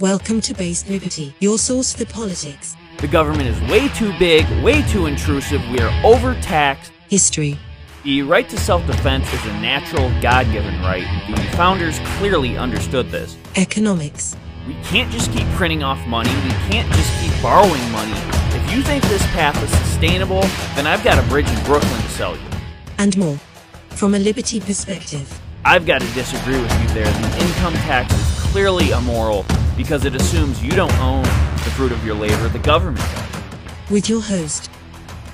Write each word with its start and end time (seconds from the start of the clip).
Welcome 0.00 0.40
to 0.42 0.54
Based 0.54 0.88
Liberty, 0.88 1.34
your 1.40 1.58
source 1.58 1.92
for 1.92 2.04
politics, 2.04 2.76
The 2.98 3.08
government 3.08 3.48
is 3.48 3.60
way 3.68 3.88
too 3.88 4.16
big, 4.16 4.46
way 4.62 4.82
too 4.82 5.06
intrusive, 5.06 5.60
we 5.70 5.80
are 5.80 5.90
overtaxed. 6.04 6.92
history, 7.08 7.58
The 8.04 8.22
right 8.22 8.48
to 8.48 8.56
self 8.58 8.86
defense 8.86 9.26
is 9.34 9.44
a 9.46 9.52
natural, 9.60 10.08
God 10.22 10.46
given 10.52 10.78
right. 10.82 11.02
The 11.34 11.42
founders 11.56 11.98
clearly 12.18 12.56
understood 12.56 13.10
this. 13.10 13.36
economics, 13.56 14.36
We 14.68 14.74
can't 14.84 15.10
just 15.10 15.32
keep 15.32 15.48
printing 15.56 15.82
off 15.82 15.98
money, 16.06 16.30
we 16.44 16.52
can't 16.70 16.88
just 16.92 17.10
keep 17.20 17.42
borrowing 17.42 17.90
money. 17.90 18.14
If 18.54 18.72
you 18.72 18.82
think 18.82 19.02
this 19.04 19.22
path 19.34 19.60
is 19.64 19.70
sustainable, 19.78 20.42
then 20.76 20.86
I've 20.86 21.02
got 21.02 21.18
a 21.18 21.26
bridge 21.28 21.50
in 21.50 21.64
Brooklyn 21.64 22.00
to 22.02 22.08
sell 22.10 22.36
you. 22.36 22.42
and 22.98 23.16
more. 23.18 23.36
From 23.90 24.14
a 24.14 24.18
liberty 24.20 24.60
perspective, 24.60 25.40
I've 25.64 25.86
got 25.86 26.00
to 26.02 26.06
disagree 26.14 26.60
with 26.60 26.72
you 26.82 26.88
there. 26.94 27.10
The 27.12 27.44
income 27.44 27.74
tax 27.82 28.14
is 28.14 28.50
clearly 28.52 28.90
immoral 28.90 29.44
because 29.78 30.04
it 30.04 30.14
assumes 30.16 30.62
you 30.62 30.72
don't 30.72 30.92
own 30.98 31.22
the 31.22 31.72
fruit 31.76 31.92
of 31.92 32.04
your 32.04 32.16
labor, 32.16 32.48
the 32.48 32.58
government 32.58 32.98
does. 32.98 33.90
with 33.90 34.08
your 34.08 34.20
host, 34.20 34.68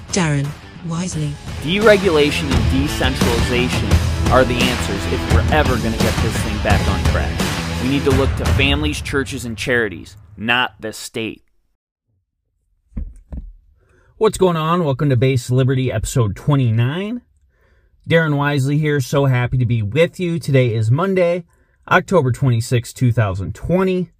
Darren 0.08 0.46
Wisely. 0.86 1.32
Deregulation 1.62 2.44
and 2.52 2.70
decentralization 2.70 3.90
are 4.30 4.44
the 4.44 4.54
answers 4.54 5.12
if 5.12 5.34
we're 5.34 5.54
ever 5.54 5.78
going 5.78 5.94
to 5.94 5.98
get 5.98 6.14
this 6.22 6.36
thing 6.42 6.56
back 6.62 6.86
on 6.88 7.02
track. 7.10 7.82
We 7.82 7.88
need 7.88 8.04
to 8.04 8.10
look 8.10 8.28
to 8.36 8.44
families, 8.44 9.00
churches, 9.00 9.46
and 9.46 9.56
charities, 9.56 10.18
not 10.36 10.74
the 10.78 10.92
state. 10.92 11.42
What's 14.18 14.38
going 14.38 14.56
on? 14.56 14.84
Welcome 14.84 15.08
to 15.08 15.16
Based 15.16 15.50
Liberty 15.50 15.90
episode 15.90 16.36
29. 16.36 17.22
Darren 18.08 18.36
Wisely 18.36 18.76
here. 18.76 19.00
So 19.00 19.24
happy 19.24 19.56
to 19.56 19.66
be 19.66 19.80
with 19.80 20.20
you. 20.20 20.38
Today 20.38 20.74
is 20.74 20.90
Monday, 20.90 21.46
October 21.88 22.30
26, 22.30 22.92
2020. 22.92 24.13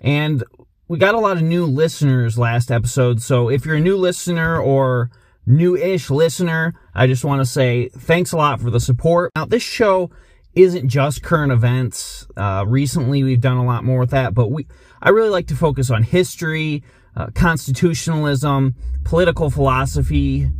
And 0.00 0.42
we 0.88 0.98
got 0.98 1.14
a 1.14 1.20
lot 1.20 1.36
of 1.36 1.42
new 1.42 1.66
listeners 1.66 2.38
last 2.38 2.70
episode. 2.70 3.22
So 3.22 3.48
if 3.48 3.64
you're 3.64 3.76
a 3.76 3.80
new 3.80 3.96
listener 3.96 4.60
or 4.60 5.10
new-ish 5.46 6.10
listener, 6.10 6.74
I 6.94 7.06
just 7.06 7.24
want 7.24 7.40
to 7.40 7.46
say 7.46 7.88
thanks 7.90 8.32
a 8.32 8.36
lot 8.36 8.60
for 8.60 8.70
the 8.70 8.80
support. 8.80 9.30
Now, 9.36 9.44
this 9.44 9.62
show 9.62 10.10
isn't 10.54 10.88
just 10.88 11.22
current 11.22 11.52
events. 11.52 12.26
Uh, 12.36 12.64
recently, 12.66 13.22
we've 13.22 13.40
done 13.40 13.56
a 13.56 13.64
lot 13.64 13.84
more 13.84 14.00
with 14.00 14.10
that, 14.10 14.34
but 14.34 14.50
we 14.50 14.66
I 15.02 15.10
really 15.10 15.30
like 15.30 15.46
to 15.46 15.56
focus 15.56 15.90
on 15.90 16.02
history, 16.02 16.82
uh, 17.16 17.28
constitutionalism, 17.34 18.74
political 19.04 19.48
philosophy, 19.48 20.50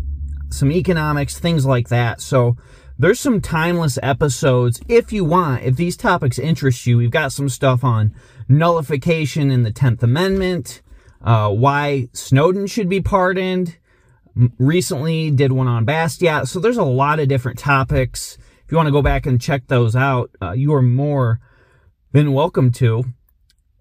some 0.48 0.72
economics, 0.72 1.38
things 1.38 1.66
like 1.66 1.88
that. 1.88 2.20
So 2.20 2.56
there's 2.98 3.20
some 3.20 3.40
timeless 3.40 3.98
episodes 4.02 4.80
if 4.88 5.12
you 5.12 5.24
want. 5.24 5.64
If 5.64 5.76
these 5.76 5.96
topics 5.96 6.38
interest 6.38 6.86
you, 6.86 6.98
we've 6.98 7.10
got 7.10 7.32
some 7.32 7.48
stuff 7.48 7.82
on 7.82 8.14
nullification 8.50 9.50
in 9.50 9.62
the 9.62 9.72
10th 9.72 10.02
Amendment, 10.02 10.82
uh, 11.22 11.50
why 11.50 12.08
Snowden 12.12 12.66
should 12.66 12.88
be 12.88 13.00
pardoned. 13.00 13.78
Recently 14.58 15.30
did 15.30 15.52
one 15.52 15.68
on 15.68 15.86
Bastiat. 15.86 16.48
So 16.48 16.60
there's 16.60 16.76
a 16.76 16.84
lot 16.84 17.20
of 17.20 17.28
different 17.28 17.58
topics. 17.58 18.36
If 18.64 18.72
you 18.72 18.76
want 18.76 18.88
to 18.88 18.92
go 18.92 19.02
back 19.02 19.26
and 19.26 19.40
check 19.40 19.66
those 19.68 19.96
out, 19.96 20.30
uh, 20.42 20.52
you 20.52 20.74
are 20.74 20.82
more 20.82 21.40
than 22.12 22.32
welcome 22.32 22.72
to. 22.72 23.04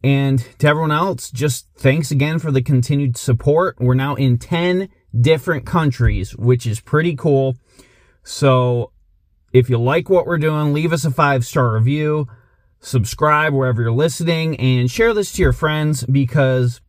And 0.04 0.40
to 0.60 0.68
everyone 0.68 0.92
else, 0.92 1.30
just 1.30 1.68
thanks 1.76 2.12
again 2.12 2.40
for 2.40 2.52
the 2.52 2.62
continued 2.62 3.18
support. 3.18 3.78
We're 3.80 3.96
now 3.96 4.16
in 4.16 4.38
10 4.38 4.90
different 5.20 5.66
countries, 5.66 6.36
which 6.36 6.66
is 6.66 6.80
pretty 6.80 7.16
cool. 7.16 7.56
So 8.24 8.92
if 9.52 9.70
you 9.70 9.78
like 9.78 10.10
what 10.10 10.26
we're 10.26 10.38
doing, 10.38 10.74
leave 10.74 10.94
us 10.94 11.06
a 11.06 11.12
five 11.12 11.46
star 11.46 11.74
review, 11.74 12.28
subscribe 12.80 13.54
wherever 13.54 13.82
you're 13.82 13.92
listening, 13.92 14.58
and 14.58 14.90
share 14.90 15.14
this 15.14 15.32
to 15.34 15.42
your 15.42 15.54
friends 15.54 16.04
because 16.06 16.82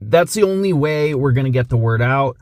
that's 0.00 0.34
the 0.34 0.42
only 0.42 0.72
way 0.72 1.14
we're 1.14 1.32
going 1.32 1.44
to 1.44 1.50
get 1.50 1.68
the 1.68 1.76
word 1.76 2.02
out. 2.02 2.36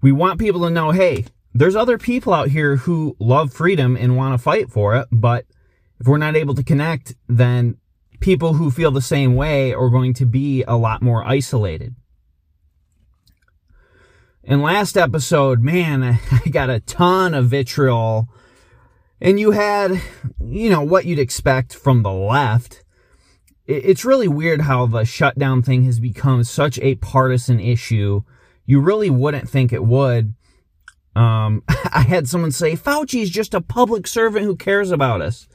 We 0.00 0.12
want 0.12 0.40
people 0.40 0.62
to 0.62 0.70
know 0.70 0.90
hey, 0.90 1.26
there's 1.54 1.76
other 1.76 1.98
people 1.98 2.32
out 2.32 2.48
here 2.48 2.76
who 2.76 3.16
love 3.18 3.52
freedom 3.52 3.96
and 3.96 4.16
want 4.16 4.34
to 4.34 4.42
fight 4.42 4.70
for 4.70 4.96
it, 4.96 5.08
but 5.10 5.44
if 6.00 6.06
we're 6.06 6.18
not 6.18 6.36
able 6.36 6.54
to 6.54 6.62
connect, 6.62 7.14
then 7.28 7.78
people 8.20 8.54
who 8.54 8.70
feel 8.70 8.90
the 8.90 9.02
same 9.02 9.34
way 9.34 9.72
are 9.72 9.90
going 9.90 10.14
to 10.14 10.26
be 10.26 10.62
a 10.64 10.76
lot 10.76 11.02
more 11.02 11.24
isolated. 11.26 11.94
In 14.42 14.62
last 14.62 14.96
episode, 14.96 15.60
man, 15.60 16.02
I 16.30 16.48
got 16.48 16.70
a 16.70 16.80
ton 16.80 17.34
of 17.34 17.46
vitriol. 17.46 18.28
And 19.20 19.40
you 19.40 19.50
had, 19.50 20.00
you 20.40 20.70
know, 20.70 20.82
what 20.82 21.04
you'd 21.04 21.18
expect 21.18 21.74
from 21.74 22.02
the 22.02 22.12
left. 22.12 22.84
It's 23.66 24.04
really 24.04 24.28
weird 24.28 24.62
how 24.62 24.86
the 24.86 25.04
shutdown 25.04 25.62
thing 25.62 25.84
has 25.84 26.00
become 26.00 26.44
such 26.44 26.78
a 26.78 26.94
partisan 26.96 27.60
issue. 27.60 28.22
You 28.64 28.80
really 28.80 29.10
wouldn't 29.10 29.48
think 29.48 29.72
it 29.72 29.84
would. 29.84 30.34
Um, 31.14 31.64
I 31.68 32.02
had 32.02 32.28
someone 32.28 32.52
say, 32.52 32.76
Fauci's 32.76 33.30
just 33.30 33.54
a 33.54 33.60
public 33.60 34.06
servant 34.06 34.44
who 34.44 34.56
cares 34.56 34.90
about 34.90 35.20
us. 35.20 35.48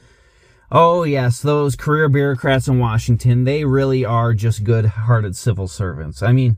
Oh, 0.70 1.04
yes, 1.04 1.40
those 1.40 1.76
career 1.76 2.08
bureaucrats 2.08 2.68
in 2.68 2.78
Washington, 2.78 3.44
they 3.44 3.64
really 3.64 4.04
are 4.04 4.34
just 4.34 4.64
good 4.64 4.86
hearted 4.86 5.36
civil 5.36 5.68
servants. 5.68 6.22
I 6.22 6.32
mean, 6.32 6.56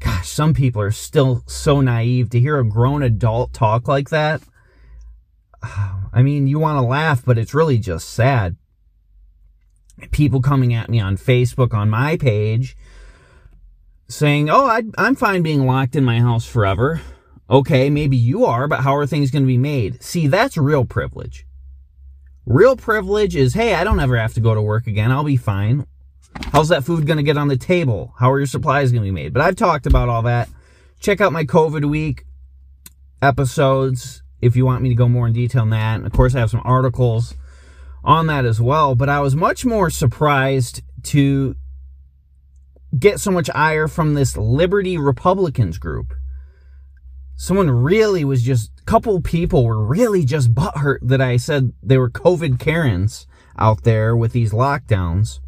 gosh, 0.00 0.28
some 0.28 0.54
people 0.54 0.80
are 0.82 0.90
still 0.90 1.42
so 1.46 1.80
naive 1.80 2.30
to 2.30 2.40
hear 2.40 2.58
a 2.58 2.68
grown 2.68 3.02
adult 3.02 3.52
talk 3.52 3.88
like 3.88 4.10
that. 4.10 4.42
I 6.14 6.22
mean, 6.22 6.46
you 6.46 6.60
want 6.60 6.76
to 6.78 6.82
laugh, 6.82 7.24
but 7.24 7.38
it's 7.38 7.54
really 7.54 7.76
just 7.76 8.08
sad. 8.08 8.56
People 10.12 10.40
coming 10.40 10.72
at 10.72 10.88
me 10.88 11.00
on 11.00 11.16
Facebook 11.16 11.74
on 11.74 11.90
my 11.90 12.16
page 12.16 12.76
saying, 14.08 14.48
Oh, 14.48 14.66
I, 14.66 14.84
I'm 14.96 15.16
fine 15.16 15.42
being 15.42 15.66
locked 15.66 15.96
in 15.96 16.04
my 16.04 16.20
house 16.20 16.46
forever. 16.46 17.00
Okay, 17.50 17.90
maybe 17.90 18.16
you 18.16 18.44
are, 18.44 18.68
but 18.68 18.80
how 18.80 18.94
are 18.94 19.06
things 19.06 19.30
going 19.30 19.42
to 19.42 19.46
be 19.48 19.58
made? 19.58 20.02
See, 20.02 20.28
that's 20.28 20.56
real 20.56 20.84
privilege. 20.84 21.46
Real 22.46 22.76
privilege 22.76 23.34
is, 23.34 23.54
hey, 23.54 23.74
I 23.74 23.84
don't 23.84 24.00
ever 24.00 24.16
have 24.16 24.34
to 24.34 24.40
go 24.40 24.54
to 24.54 24.62
work 24.62 24.86
again. 24.86 25.10
I'll 25.10 25.24
be 25.24 25.36
fine. 25.36 25.86
How's 26.52 26.68
that 26.68 26.84
food 26.84 27.06
going 27.06 27.16
to 27.16 27.22
get 27.22 27.36
on 27.36 27.48
the 27.48 27.56
table? 27.56 28.14
How 28.18 28.30
are 28.30 28.38
your 28.38 28.46
supplies 28.46 28.92
going 28.92 29.02
to 29.02 29.08
be 29.08 29.12
made? 29.12 29.32
But 29.32 29.42
I've 29.42 29.56
talked 29.56 29.86
about 29.86 30.08
all 30.08 30.22
that. 30.22 30.48
Check 31.00 31.20
out 31.20 31.32
my 31.32 31.44
COVID 31.44 31.88
week 31.88 32.24
episodes 33.20 34.23
if 34.44 34.56
you 34.56 34.66
want 34.66 34.82
me 34.82 34.88
to 34.90 34.94
go 34.94 35.08
more 35.08 35.26
in 35.26 35.32
detail 35.32 35.62
on 35.62 35.70
that. 35.70 35.96
And 35.96 36.06
of 36.06 36.12
course, 36.12 36.34
I 36.34 36.40
have 36.40 36.50
some 36.50 36.62
articles 36.64 37.34
on 38.04 38.26
that 38.26 38.44
as 38.44 38.60
well. 38.60 38.94
But 38.94 39.08
I 39.08 39.20
was 39.20 39.34
much 39.34 39.64
more 39.64 39.90
surprised 39.90 40.82
to 41.04 41.56
get 42.98 43.20
so 43.20 43.30
much 43.30 43.50
ire 43.54 43.88
from 43.88 44.14
this 44.14 44.36
Liberty 44.36 44.98
Republicans 44.98 45.78
group. 45.78 46.14
Someone 47.36 47.70
really 47.70 48.24
was 48.24 48.42
just, 48.42 48.70
a 48.80 48.84
couple 48.84 49.20
people 49.20 49.64
were 49.64 49.84
really 49.84 50.24
just 50.24 50.54
butthurt 50.54 50.98
that 51.02 51.20
I 51.20 51.36
said 51.36 51.72
they 51.82 51.98
were 51.98 52.10
COVID 52.10 52.60
Karens 52.60 53.26
out 53.58 53.82
there 53.82 54.16
with 54.16 54.32
these 54.32 54.52
lockdowns. 54.52 55.40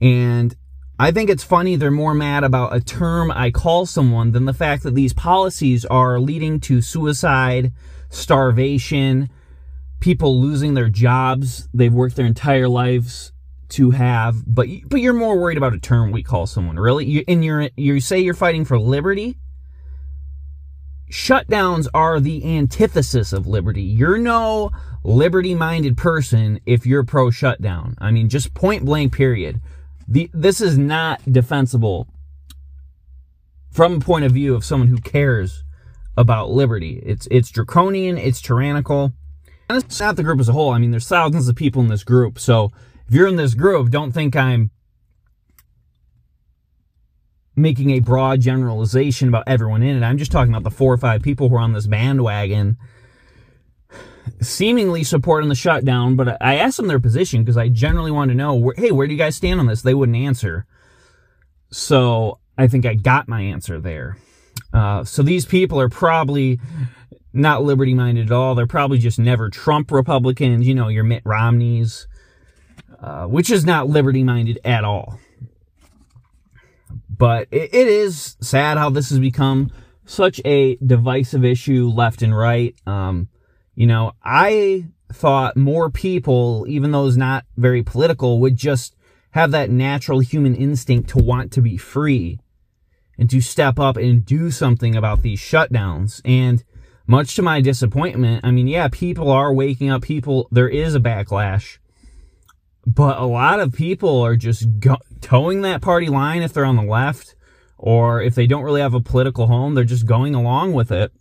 And 0.00 0.54
I 0.98 1.12
think 1.12 1.30
it's 1.30 1.44
funny 1.44 1.76
they're 1.76 1.90
more 1.90 2.12
mad 2.12 2.44
about 2.44 2.76
a 2.76 2.80
term 2.80 3.30
I 3.30 3.50
call 3.50 3.86
someone 3.86 4.32
than 4.32 4.44
the 4.44 4.52
fact 4.52 4.82
that 4.82 4.94
these 4.94 5.14
policies 5.14 5.86
are 5.86 6.20
leading 6.20 6.60
to 6.60 6.82
suicide, 6.82 7.72
starvation, 8.10 9.30
people 10.00 10.40
losing 10.40 10.74
their 10.74 10.88
jobs 10.88 11.68
they've 11.72 11.92
worked 11.92 12.16
their 12.16 12.26
entire 12.26 12.68
lives 12.68 13.32
to 13.70 13.90
have. 13.92 14.44
But 14.46 14.68
but 14.86 15.00
you're 15.00 15.14
more 15.14 15.38
worried 15.38 15.58
about 15.58 15.74
a 15.74 15.78
term 15.78 16.10
we 16.10 16.22
call 16.22 16.46
someone, 16.46 16.76
really? 16.76 17.06
You, 17.06 17.24
and 17.26 17.44
you're 17.44 17.70
you 17.76 18.00
say 18.00 18.20
you're 18.20 18.34
fighting 18.34 18.64
for 18.64 18.78
liberty. 18.78 19.38
Shutdowns 21.10 21.88
are 21.92 22.20
the 22.20 22.56
antithesis 22.56 23.32
of 23.32 23.46
liberty. 23.46 23.82
You're 23.82 24.18
no 24.18 24.70
liberty 25.02 25.54
minded 25.54 25.96
person 25.96 26.60
if 26.66 26.86
you're 26.86 27.04
pro 27.04 27.30
shutdown. 27.30 27.96
I 27.98 28.12
mean, 28.12 28.28
just 28.28 28.54
point 28.54 28.84
blank, 28.84 29.12
period. 29.12 29.60
The, 30.06 30.30
this 30.32 30.60
is 30.60 30.78
not 30.78 31.20
defensible 31.30 32.08
from 33.70 33.94
a 33.94 34.00
point 34.00 34.24
of 34.24 34.32
view 34.32 34.54
of 34.54 34.64
someone 34.64 34.88
who 34.88 34.98
cares 34.98 35.64
about 36.16 36.50
liberty. 36.50 37.02
It's, 37.04 37.28
it's 37.30 37.50
draconian, 37.50 38.18
it's 38.18 38.40
tyrannical. 38.40 39.12
And 39.68 39.82
it's 39.82 40.00
not 40.00 40.16
the 40.16 40.22
group 40.22 40.40
as 40.40 40.48
a 40.48 40.52
whole. 40.52 40.70
I 40.70 40.78
mean, 40.78 40.90
there's 40.90 41.08
thousands 41.08 41.48
of 41.48 41.56
people 41.56 41.80
in 41.80 41.88
this 41.88 42.02
group. 42.02 42.38
So 42.38 42.72
if 43.06 43.14
you're 43.14 43.28
in 43.28 43.36
this 43.36 43.54
group, 43.54 43.90
don't 43.90 44.12
think 44.12 44.34
I'm 44.34 44.70
making 47.54 47.90
a 47.90 48.00
broad 48.00 48.40
generalization 48.40 49.28
about 49.28 49.44
everyone 49.46 49.82
in 49.82 49.96
it. 49.96 50.06
I'm 50.06 50.18
just 50.18 50.32
talking 50.32 50.52
about 50.52 50.64
the 50.64 50.76
four 50.76 50.92
or 50.92 50.98
five 50.98 51.22
people 51.22 51.48
who 51.48 51.56
are 51.56 51.60
on 51.60 51.72
this 51.72 51.86
bandwagon 51.86 52.78
seemingly 54.40 55.04
supporting 55.04 55.48
the 55.48 55.54
shutdown, 55.54 56.16
but 56.16 56.40
I 56.40 56.56
asked 56.56 56.76
them 56.76 56.86
their 56.86 57.00
position 57.00 57.42
because 57.42 57.56
I 57.56 57.68
generally 57.68 58.10
want 58.10 58.30
to 58.30 58.34
know, 58.34 58.72
hey, 58.76 58.90
where 58.90 59.06
do 59.06 59.12
you 59.12 59.18
guys 59.18 59.36
stand 59.36 59.60
on 59.60 59.66
this? 59.66 59.82
They 59.82 59.94
wouldn't 59.94 60.16
answer. 60.16 60.66
So 61.70 62.38
I 62.56 62.66
think 62.66 62.86
I 62.86 62.94
got 62.94 63.28
my 63.28 63.42
answer 63.42 63.80
there. 63.80 64.16
Uh, 64.72 65.04
so 65.04 65.22
these 65.22 65.44
people 65.44 65.80
are 65.80 65.88
probably 65.88 66.60
not 67.32 67.62
liberty 67.62 67.94
minded 67.94 68.26
at 68.26 68.32
all. 68.32 68.54
They're 68.54 68.66
probably 68.66 68.98
just 68.98 69.18
never 69.18 69.48
Trump 69.50 69.90
Republicans, 69.90 70.66
you 70.66 70.74
know, 70.74 70.88
your 70.88 71.04
Mitt 71.04 71.22
Romneys. 71.24 72.06
uh, 73.02 73.26
which 73.26 73.50
is 73.50 73.64
not 73.64 73.88
liberty 73.88 74.22
minded 74.22 74.58
at 74.64 74.84
all. 74.84 75.18
But 77.08 77.48
it, 77.50 77.74
it 77.74 77.88
is 77.88 78.36
sad 78.40 78.78
how 78.78 78.90
this 78.90 79.10
has 79.10 79.18
become 79.18 79.70
such 80.04 80.40
a 80.44 80.76
divisive 80.76 81.44
issue 81.44 81.88
left 81.88 82.22
and 82.22 82.36
right. 82.36 82.74
Um, 82.86 83.28
you 83.74 83.86
know, 83.86 84.12
I 84.22 84.86
thought 85.12 85.56
more 85.56 85.90
people, 85.90 86.64
even 86.68 86.92
those 86.92 87.16
not 87.16 87.44
very 87.56 87.82
political, 87.82 88.38
would 88.40 88.56
just 88.56 88.96
have 89.32 89.50
that 89.52 89.70
natural 89.70 90.20
human 90.20 90.54
instinct 90.54 91.10
to 91.10 91.18
want 91.18 91.52
to 91.52 91.62
be 91.62 91.76
free 91.76 92.38
and 93.20 93.28
to 93.28 93.40
step 93.42 93.78
up 93.78 93.98
and 93.98 94.24
do 94.24 94.50
something 94.50 94.96
about 94.96 95.20
these 95.20 95.38
shutdowns. 95.38 96.22
And 96.24 96.64
much 97.06 97.36
to 97.36 97.42
my 97.42 97.60
disappointment, 97.60 98.44
I 98.44 98.50
mean, 98.50 98.66
yeah, 98.66 98.88
people 98.90 99.30
are 99.30 99.52
waking 99.52 99.90
up. 99.90 100.00
People, 100.00 100.48
there 100.50 100.70
is 100.70 100.94
a 100.94 101.00
backlash. 101.00 101.76
But 102.86 103.18
a 103.18 103.26
lot 103.26 103.60
of 103.60 103.74
people 103.74 104.22
are 104.22 104.36
just 104.36 104.80
go- 104.80 104.96
toeing 105.20 105.60
that 105.60 105.82
party 105.82 106.08
line 106.08 106.40
if 106.40 106.54
they're 106.54 106.64
on 106.64 106.76
the 106.76 106.82
left, 106.82 107.36
or 107.76 108.22
if 108.22 108.34
they 108.34 108.46
don't 108.46 108.62
really 108.62 108.80
have 108.80 108.94
a 108.94 109.00
political 109.00 109.48
home, 109.48 109.74
they're 109.74 109.84
just 109.84 110.06
going 110.06 110.34
along 110.34 110.72
with 110.72 110.90
it. 110.90 111.12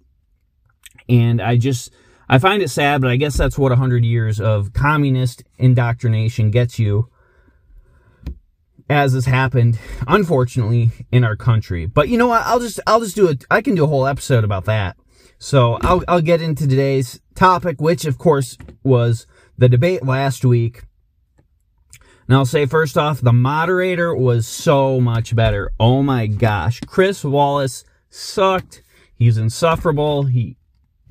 And 1.10 1.42
I 1.42 1.58
just, 1.58 1.92
I 2.30 2.40
find 2.40 2.64
it 2.64 2.70
sad, 2.70 3.02
but 3.02 3.12
I 3.12 3.18
guess 3.18 3.36
that's 3.36 3.58
what 3.58 3.72
100 3.74 4.06
years 4.06 4.40
of 4.40 4.72
communist 4.72 5.44
indoctrination 5.58 6.50
gets 6.50 6.80
you 6.80 7.10
as 8.90 9.14
has 9.14 9.26
happened 9.26 9.78
unfortunately 10.08 10.92
in 11.12 11.24
our 11.24 11.36
country. 11.36 11.86
But 11.86 12.10
you 12.10 12.18
know 12.18 12.28
what? 12.28 12.42
I'll 12.46 12.60
just 12.60 12.80
I'll 12.88 13.00
just 13.00 13.16
do 13.16 13.30
a 13.30 13.36
I 13.52 13.62
can 13.62 13.76
do 13.76 13.84
a 13.84 13.88
whole 13.88 14.08
episode 14.08 14.44
about 14.44 14.66
that. 14.66 14.98
So 15.38 15.78
I'll 15.82 16.04
I'll 16.08 16.22
get 16.22 16.42
into 16.42 16.68
today's 16.68 17.20
topic, 17.36 17.80
which 17.80 18.06
of 18.06 18.18
course 18.18 18.58
was 18.84 19.28
the 19.58 19.70
debate 19.70 20.04
last 20.04 20.44
week. 20.44 20.84
Now 22.28 22.40
I'll 22.40 22.46
say 22.46 22.66
first 22.66 22.98
off, 22.98 23.22
the 23.22 23.34
moderator 23.34 24.16
was 24.16 24.48
so 24.48 25.00
much 25.00 25.36
better. 25.36 25.72
Oh 25.80 26.04
my 26.04 26.28
gosh. 26.28 26.80
Chris 26.88 27.24
Wallace 27.24 27.86
sucked. 28.10 28.84
He's 29.16 29.38
insufferable. 29.38 30.24
He 30.24 30.58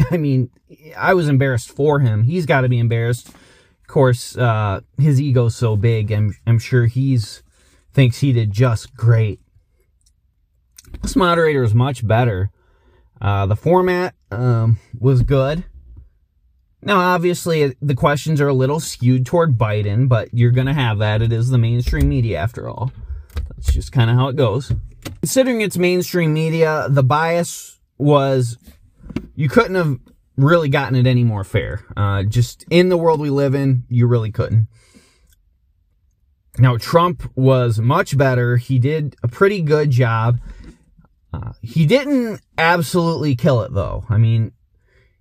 I 0.10 0.16
mean, 0.16 0.50
I 0.96 1.14
was 1.14 1.28
embarrassed 1.28 1.70
for 1.70 2.00
him. 2.00 2.24
He's 2.24 2.46
got 2.46 2.62
to 2.62 2.69
be 2.69 2.78
embarrassed. 2.78 3.28
Of 3.28 3.86
course, 3.88 4.36
uh, 4.36 4.81
his 4.98 5.20
ego's 5.20 5.56
so 5.56 5.76
big. 5.76 6.12
I'm, 6.12 6.34
I'm 6.46 6.58
sure 6.58 6.86
he's 6.86 7.42
thinks 7.93 8.19
he 8.19 8.32
did 8.32 8.52
just 8.52 8.94
great. 8.94 9.40
This 11.02 11.17
moderator 11.17 11.62
is 11.62 11.75
much 11.75 12.06
better. 12.06 12.50
Uh, 13.20 13.46
the 13.46 13.56
format 13.56 14.14
um, 14.31 14.79
was 14.99 15.23
good. 15.23 15.64
Now, 16.81 16.99
obviously, 16.99 17.75
the 17.82 17.94
questions 17.94 18.40
are 18.40 18.49
a 18.49 18.55
little 18.55 18.79
skewed 18.79 19.26
toward 19.26 19.58
Biden, 19.58 20.08
but 20.08 20.29
you're 20.32 20.52
going 20.52 20.69
to 20.69 20.75
have 20.75 20.99
that. 20.99 21.23
It 21.23 21.32
is 21.32 21.50
the 21.50 21.58
mainstream 21.58 22.08
media, 22.08 22.38
after 22.38 22.69
all. 22.69 22.93
That's 23.49 23.73
just 23.73 23.91
kind 23.91 24.11
of 24.11 24.17
how 24.17 24.29
it 24.29 24.37
goes. 24.37 24.73
Considering 25.20 25.61
it's 25.61 25.76
mainstream 25.76 26.32
media, 26.32 26.87
the 26.88 27.02
bias 27.02 27.81
was 27.99 28.56
you 29.34 29.49
couldn't 29.49 29.75
have 29.75 29.99
really 30.37 30.69
gotten 30.69 30.94
it 30.94 31.06
any 31.06 31.25
more 31.25 31.43
fair. 31.43 31.84
Uh, 31.96 32.23
just 32.23 32.64
in 32.70 32.88
the 32.88 32.96
world 32.96 33.20
we 33.20 33.31
live 33.31 33.55
in, 33.55 33.84
you 33.88 34.06
really 34.06 34.31
couldn't. 34.31 34.69
Now, 36.58 36.76
Trump 36.76 37.31
was 37.37 37.78
much 37.78 38.16
better. 38.16 38.56
He 38.56 38.78
did 38.78 39.16
a 39.22 39.28
pretty 39.28 39.62
good 39.62 39.90
job. 39.90 40.40
Uh, 41.32 41.52
he 41.62 41.87
didn't 41.87 42.40
absolutely 42.56 43.37
kill 43.37 43.62
it, 43.62 43.72
though. 43.72 44.05
I 44.08 44.16
mean, 44.16 44.52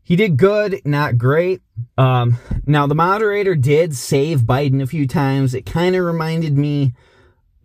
he 0.01 0.15
did 0.15 0.37
good, 0.37 0.81
not 0.85 1.17
great. 1.17 1.61
Um, 1.97 2.37
now, 2.65 2.87
the 2.87 2.95
moderator 2.95 3.55
did 3.55 3.95
save 3.95 4.41
Biden 4.41 4.81
a 4.81 4.87
few 4.87 5.05
times. 5.05 5.53
It 5.53 5.65
kind 5.65 5.95
of 5.95 6.05
reminded 6.05 6.57
me, 6.57 6.93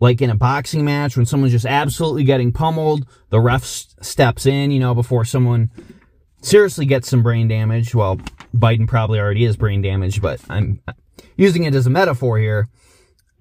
like 0.00 0.20
in 0.20 0.28
a 0.28 0.34
boxing 0.34 0.84
match, 0.84 1.16
when 1.16 1.24
someone's 1.24 1.52
just 1.52 1.64
absolutely 1.66 2.24
getting 2.24 2.52
pummeled, 2.52 3.06
the 3.30 3.40
ref 3.40 3.64
steps 3.64 4.44
in, 4.44 4.72
you 4.72 4.80
know, 4.80 4.94
before 4.94 5.24
someone 5.24 5.70
seriously 6.40 6.84
gets 6.84 7.08
some 7.08 7.22
brain 7.22 7.46
damage. 7.46 7.94
Well, 7.94 8.16
Biden 8.54 8.88
probably 8.88 9.20
already 9.20 9.44
is 9.44 9.56
brain 9.56 9.80
damaged, 9.80 10.20
but 10.20 10.40
I'm 10.50 10.82
using 11.36 11.62
it 11.62 11.74
as 11.76 11.86
a 11.86 11.90
metaphor 11.90 12.38
here. 12.38 12.68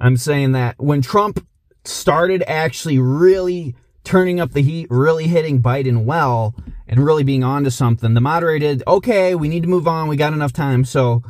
I'm 0.01 0.17
saying 0.17 0.53
that 0.53 0.79
when 0.79 1.03
Trump 1.03 1.45
started 1.85 2.43
actually 2.47 2.97
really 2.97 3.75
turning 4.03 4.39
up 4.39 4.51
the 4.51 4.63
heat, 4.63 4.87
really 4.89 5.27
hitting 5.27 5.61
Biden 5.61 6.05
well, 6.05 6.55
and 6.87 7.05
really 7.05 7.23
being 7.23 7.43
onto 7.43 7.69
something, 7.69 8.15
the 8.15 8.19
moderator 8.19 8.67
did, 8.67 8.83
okay, 8.87 9.35
we 9.35 9.47
need 9.47 9.61
to 9.61 9.69
move 9.69 9.87
on. 9.87 10.07
We 10.07 10.15
got 10.15 10.33
enough 10.33 10.53
time. 10.53 10.85
So 10.85 11.21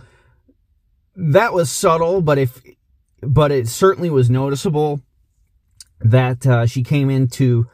that 1.17 1.53
was 1.53 1.69
subtle, 1.69 2.21
but 2.21 2.37
if, 2.37 2.61
but 3.21 3.51
it 3.51 3.67
certainly 3.67 4.09
was 4.09 4.29
noticeable 4.29 5.01
that 5.99 6.47
uh, 6.47 6.65
she 6.65 6.81
came 6.81 7.09
into, 7.09 7.67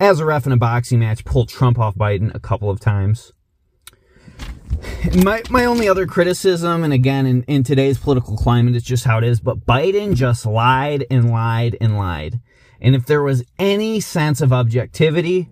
as 0.00 0.20
a 0.20 0.24
ref 0.24 0.46
in 0.46 0.52
a 0.52 0.56
boxing 0.56 1.00
match, 1.00 1.26
pulled 1.26 1.50
Trump 1.50 1.78
off 1.78 1.94
Biden 1.96 2.34
a 2.34 2.40
couple 2.40 2.70
of 2.70 2.80
times 2.80 3.32
my 5.24 5.42
my 5.50 5.64
only 5.64 5.88
other 5.88 6.06
criticism, 6.06 6.84
and 6.84 6.92
again, 6.92 7.26
in, 7.26 7.42
in 7.44 7.62
today's 7.62 7.98
political 7.98 8.36
climate, 8.36 8.74
it's 8.74 8.86
just 8.86 9.04
how 9.04 9.18
it 9.18 9.24
is. 9.24 9.40
But 9.40 9.66
Biden 9.66 10.14
just 10.14 10.46
lied 10.46 11.06
and 11.10 11.30
lied 11.30 11.76
and 11.80 11.96
lied. 11.96 12.40
And 12.80 12.94
if 12.94 13.06
there 13.06 13.22
was 13.22 13.44
any 13.58 14.00
sense 14.00 14.40
of 14.40 14.52
objectivity, 14.52 15.48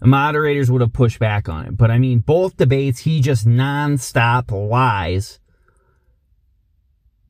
the 0.00 0.06
moderators 0.06 0.70
would 0.70 0.80
have 0.80 0.92
pushed 0.92 1.18
back 1.18 1.48
on 1.48 1.66
it. 1.66 1.76
But 1.76 1.90
I 1.90 1.98
mean, 1.98 2.20
both 2.20 2.56
debates, 2.56 3.00
he 3.00 3.20
just 3.20 3.46
nonstop 3.46 4.50
lies. 4.50 5.40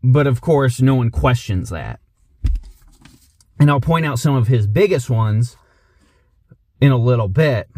But 0.03 0.27
of 0.27 0.41
course, 0.41 0.81
no 0.81 0.95
one 0.95 1.11
questions 1.11 1.71
that. 1.71 2.01
And 3.59 3.71
I'll 3.71 3.81
point 3.81 4.07
out 4.07 4.19
some 4.19 4.35
of 4.35 4.49
his 4.49 4.67
biggest 4.67 5.11
ones 5.11 5.57
in 6.81 6.93
a 6.93 6.97
little 6.97 7.29
bit. 7.29 7.69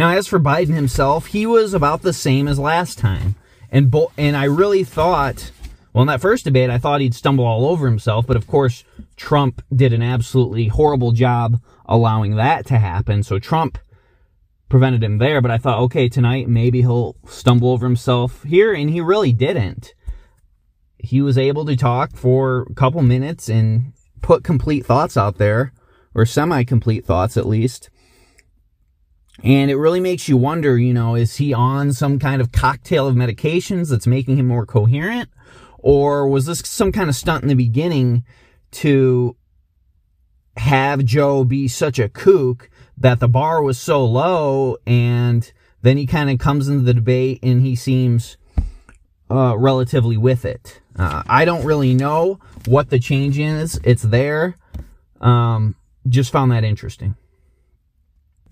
Now, 0.00 0.12
as 0.12 0.26
for 0.26 0.40
Biden 0.40 0.72
himself, 0.72 1.26
he 1.26 1.44
was 1.44 1.74
about 1.74 2.00
the 2.00 2.14
same 2.14 2.48
as 2.48 2.58
last 2.58 2.96
time. 2.96 3.34
And 3.70 3.90
bo- 3.90 4.12
and 4.16 4.34
I 4.34 4.44
really 4.44 4.82
thought, 4.82 5.50
well, 5.92 6.00
in 6.00 6.08
that 6.08 6.22
first 6.22 6.44
debate, 6.44 6.70
I 6.70 6.78
thought 6.78 7.02
he'd 7.02 7.14
stumble 7.14 7.44
all 7.44 7.66
over 7.66 7.86
himself. 7.86 8.26
But 8.26 8.38
of 8.38 8.46
course, 8.46 8.82
Trump 9.16 9.60
did 9.70 9.92
an 9.92 10.00
absolutely 10.00 10.68
horrible 10.68 11.12
job 11.12 11.60
allowing 11.84 12.36
that 12.36 12.64
to 12.68 12.78
happen. 12.78 13.22
So 13.22 13.38
Trump 13.38 13.76
prevented 14.70 15.04
him 15.04 15.18
there. 15.18 15.42
But 15.42 15.50
I 15.50 15.58
thought, 15.58 15.80
okay, 15.80 16.08
tonight 16.08 16.48
maybe 16.48 16.80
he'll 16.80 17.16
stumble 17.26 17.68
over 17.68 17.84
himself 17.84 18.42
here. 18.44 18.72
And 18.72 18.88
he 18.88 19.02
really 19.02 19.34
didn't. 19.34 19.92
He 20.96 21.20
was 21.20 21.36
able 21.36 21.66
to 21.66 21.76
talk 21.76 22.16
for 22.16 22.66
a 22.70 22.74
couple 22.74 23.02
minutes 23.02 23.50
and 23.50 23.92
put 24.22 24.44
complete 24.44 24.86
thoughts 24.86 25.18
out 25.18 25.36
there, 25.36 25.74
or 26.14 26.24
semi 26.24 26.64
complete 26.64 27.04
thoughts 27.04 27.36
at 27.36 27.46
least. 27.46 27.90
And 29.42 29.70
it 29.70 29.76
really 29.76 30.00
makes 30.00 30.28
you 30.28 30.36
wonder, 30.36 30.76
you 30.78 30.92
know, 30.92 31.14
is 31.14 31.36
he 31.36 31.54
on 31.54 31.92
some 31.92 32.18
kind 32.18 32.40
of 32.40 32.52
cocktail 32.52 33.06
of 33.06 33.14
medications 33.14 33.90
that's 33.90 34.06
making 34.06 34.36
him 34.36 34.46
more 34.46 34.66
coherent? 34.66 35.30
Or 35.78 36.28
was 36.28 36.46
this 36.46 36.60
some 36.60 36.92
kind 36.92 37.08
of 37.08 37.16
stunt 37.16 37.42
in 37.42 37.48
the 37.48 37.54
beginning 37.54 38.24
to 38.72 39.36
have 40.56 41.04
Joe 41.04 41.44
be 41.44 41.68
such 41.68 41.98
a 41.98 42.08
kook 42.08 42.68
that 42.98 43.18
the 43.18 43.28
bar 43.28 43.62
was 43.62 43.78
so 43.78 44.04
low 44.04 44.76
and 44.86 45.50
then 45.82 45.96
he 45.96 46.06
kind 46.06 46.28
of 46.28 46.38
comes 46.38 46.68
into 46.68 46.84
the 46.84 46.92
debate 46.92 47.38
and 47.42 47.62
he 47.62 47.74
seems 47.74 48.36
uh, 49.30 49.56
relatively 49.56 50.18
with 50.18 50.44
it. 50.44 50.80
Uh, 50.96 51.22
I 51.26 51.46
don't 51.46 51.64
really 51.64 51.94
know 51.94 52.40
what 52.66 52.90
the 52.90 52.98
change 52.98 53.38
is. 53.38 53.80
It's 53.84 54.02
there. 54.02 54.56
Um, 55.20 55.76
just 56.08 56.30
found 56.30 56.52
that 56.52 56.64
interesting. 56.64 57.16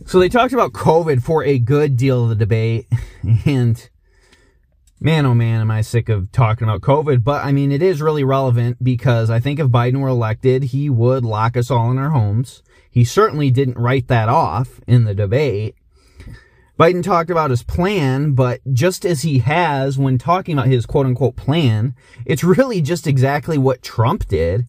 So 0.06 0.18
they 0.18 0.28
talked 0.28 0.52
about 0.52 0.72
COVID 0.72 1.22
for 1.22 1.44
a 1.44 1.58
good 1.58 1.96
deal 1.96 2.24
of 2.24 2.28
the 2.30 2.34
debate. 2.34 2.86
And 3.44 3.90
man, 5.00 5.26
oh 5.26 5.34
man, 5.34 5.60
am 5.60 5.72
I 5.72 5.80
sick 5.80 6.08
of 6.08 6.30
talking 6.30 6.68
about 6.68 6.82
COVID. 6.82 7.24
But 7.24 7.44
I 7.44 7.50
mean, 7.50 7.72
it 7.72 7.82
is 7.82 8.00
really 8.00 8.22
relevant 8.22 8.82
because 8.82 9.28
I 9.28 9.40
think 9.40 9.58
if 9.58 9.66
Biden 9.66 10.00
were 10.00 10.08
elected, 10.08 10.64
he 10.64 10.88
would 10.88 11.24
lock 11.24 11.56
us 11.56 11.70
all 11.70 11.90
in 11.90 11.98
our 11.98 12.10
homes. 12.10 12.62
He 12.90 13.04
certainly 13.04 13.50
didn't 13.50 13.76
write 13.76 14.06
that 14.08 14.28
off 14.28 14.80
in 14.86 15.04
the 15.04 15.14
debate. 15.14 15.74
Biden 16.78 17.02
talked 17.02 17.28
about 17.28 17.50
his 17.50 17.64
plan, 17.64 18.32
but 18.32 18.60
just 18.72 19.04
as 19.04 19.22
he 19.22 19.40
has 19.40 19.98
when 19.98 20.16
talking 20.16 20.56
about 20.56 20.68
his 20.68 20.86
quote 20.86 21.06
unquote 21.06 21.34
plan, 21.34 21.94
it's 22.24 22.44
really 22.44 22.80
just 22.80 23.06
exactly 23.06 23.58
what 23.58 23.82
Trump 23.82 24.28
did. 24.28 24.68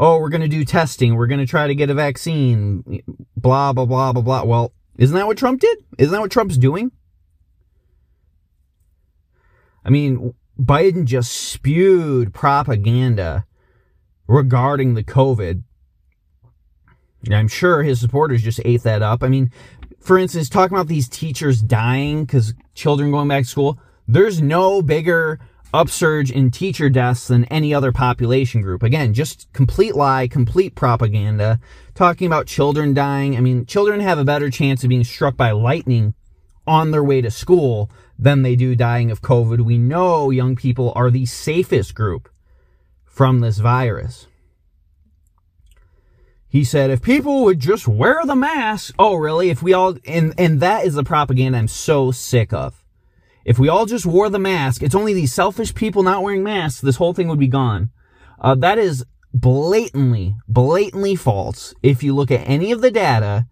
Oh, 0.00 0.20
we're 0.20 0.28
going 0.28 0.42
to 0.42 0.48
do 0.48 0.64
testing. 0.64 1.16
We're 1.16 1.26
going 1.26 1.40
to 1.40 1.46
try 1.46 1.66
to 1.66 1.74
get 1.74 1.90
a 1.90 1.94
vaccine. 1.94 3.02
Blah, 3.36 3.72
blah, 3.72 3.84
blah, 3.84 4.12
blah, 4.12 4.22
blah. 4.22 4.44
Well, 4.44 4.72
isn't 4.96 5.14
that 5.14 5.26
what 5.26 5.36
Trump 5.36 5.60
did? 5.60 5.78
Isn't 5.98 6.12
that 6.12 6.20
what 6.20 6.30
Trump's 6.30 6.56
doing? 6.56 6.92
I 9.84 9.90
mean, 9.90 10.34
Biden 10.58 11.04
just 11.04 11.32
spewed 11.32 12.32
propaganda 12.32 13.44
regarding 14.28 14.94
the 14.94 15.02
COVID. 15.02 15.62
I'm 17.32 17.48
sure 17.48 17.82
his 17.82 17.98
supporters 18.00 18.42
just 18.44 18.60
ate 18.64 18.84
that 18.84 19.02
up. 19.02 19.24
I 19.24 19.28
mean, 19.28 19.50
for 19.98 20.16
instance, 20.16 20.48
talking 20.48 20.76
about 20.76 20.86
these 20.86 21.08
teachers 21.08 21.60
dying 21.60 22.24
because 22.24 22.54
children 22.74 23.10
going 23.10 23.26
back 23.26 23.42
to 23.42 23.48
school, 23.48 23.80
there's 24.06 24.40
no 24.40 24.80
bigger 24.80 25.40
upsurge 25.72 26.30
in 26.30 26.50
teacher 26.50 26.88
deaths 26.88 27.28
than 27.28 27.44
any 27.46 27.74
other 27.74 27.92
population 27.92 28.62
group. 28.62 28.82
Again, 28.82 29.14
just 29.14 29.52
complete 29.52 29.94
lie, 29.94 30.28
complete 30.28 30.74
propaganda, 30.74 31.60
talking 31.94 32.26
about 32.26 32.46
children 32.46 32.94
dying. 32.94 33.36
I 33.36 33.40
mean, 33.40 33.66
children 33.66 34.00
have 34.00 34.18
a 34.18 34.24
better 34.24 34.50
chance 34.50 34.82
of 34.82 34.88
being 34.88 35.04
struck 35.04 35.36
by 35.36 35.50
lightning 35.50 36.14
on 36.66 36.90
their 36.90 37.04
way 37.04 37.20
to 37.20 37.30
school 37.30 37.90
than 38.18 38.42
they 38.42 38.56
do 38.56 38.74
dying 38.74 39.10
of 39.10 39.22
COVID. 39.22 39.60
We 39.60 39.78
know 39.78 40.30
young 40.30 40.56
people 40.56 40.92
are 40.96 41.10
the 41.10 41.26
safest 41.26 41.94
group 41.94 42.28
from 43.04 43.40
this 43.40 43.58
virus. 43.58 44.26
He 46.48 46.64
said, 46.64 46.90
if 46.90 47.02
people 47.02 47.44
would 47.44 47.60
just 47.60 47.86
wear 47.86 48.24
the 48.24 48.34
mask, 48.34 48.94
oh, 48.98 49.16
really? 49.16 49.50
If 49.50 49.62
we 49.62 49.74
all, 49.74 49.98
and, 50.06 50.32
and 50.38 50.60
that 50.60 50.86
is 50.86 50.94
the 50.94 51.04
propaganda 51.04 51.58
I'm 51.58 51.68
so 51.68 52.10
sick 52.10 52.54
of. 52.54 52.82
If 53.48 53.58
we 53.58 53.70
all 53.70 53.86
just 53.86 54.04
wore 54.04 54.28
the 54.28 54.38
mask, 54.38 54.82
it's 54.82 54.94
only 54.94 55.14
these 55.14 55.32
selfish 55.32 55.74
people 55.74 56.02
not 56.02 56.22
wearing 56.22 56.42
masks, 56.42 56.82
this 56.82 56.96
whole 56.96 57.14
thing 57.14 57.28
would 57.28 57.38
be 57.38 57.48
gone. 57.48 57.88
Uh, 58.38 58.54
that 58.56 58.76
is 58.76 59.06
blatantly, 59.32 60.36
blatantly 60.46 61.16
false. 61.16 61.72
If 61.82 62.02
you 62.02 62.14
look 62.14 62.30
at 62.30 62.46
any 62.46 62.72
of 62.72 62.82
the 62.82 62.90
data, 62.90 63.46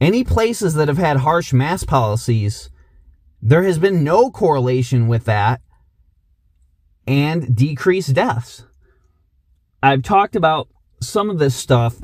any 0.00 0.22
places 0.22 0.74
that 0.74 0.86
have 0.86 0.98
had 0.98 1.16
harsh 1.16 1.52
mask 1.52 1.88
policies, 1.88 2.70
there 3.42 3.64
has 3.64 3.76
been 3.80 4.04
no 4.04 4.30
correlation 4.30 5.08
with 5.08 5.24
that 5.24 5.60
and 7.08 7.56
decreased 7.56 8.14
deaths. 8.14 8.66
I've 9.82 10.04
talked 10.04 10.36
about 10.36 10.68
some 11.00 11.28
of 11.28 11.40
this 11.40 11.56
stuff 11.56 11.96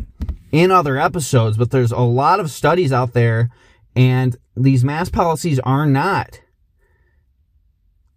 in 0.51 0.73
other 0.73 0.99
episodes, 0.99 1.57
but 1.57 1.71
there's 1.71 1.93
a 1.93 2.01
lot 2.01 2.41
of 2.41 2.51
studies 2.51 2.93
out 2.93 3.13
there, 3.13 3.51
and 3.95 4.37
these 4.57 4.83
mask 4.83 5.13
policies 5.13 5.61
are 5.61 5.87
not 5.87 6.41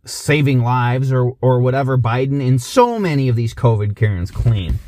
saving 0.05 0.61
lives 0.61 1.11
or, 1.11 1.35
or 1.41 1.59
whatever 1.59 1.97
Biden 1.97 2.45
and 2.45 2.61
so 2.61 2.99
many 2.99 3.27
of 3.27 3.35
these 3.35 3.53
COVID 3.53 3.95
Karens 3.95 4.31
claim. 4.31 4.79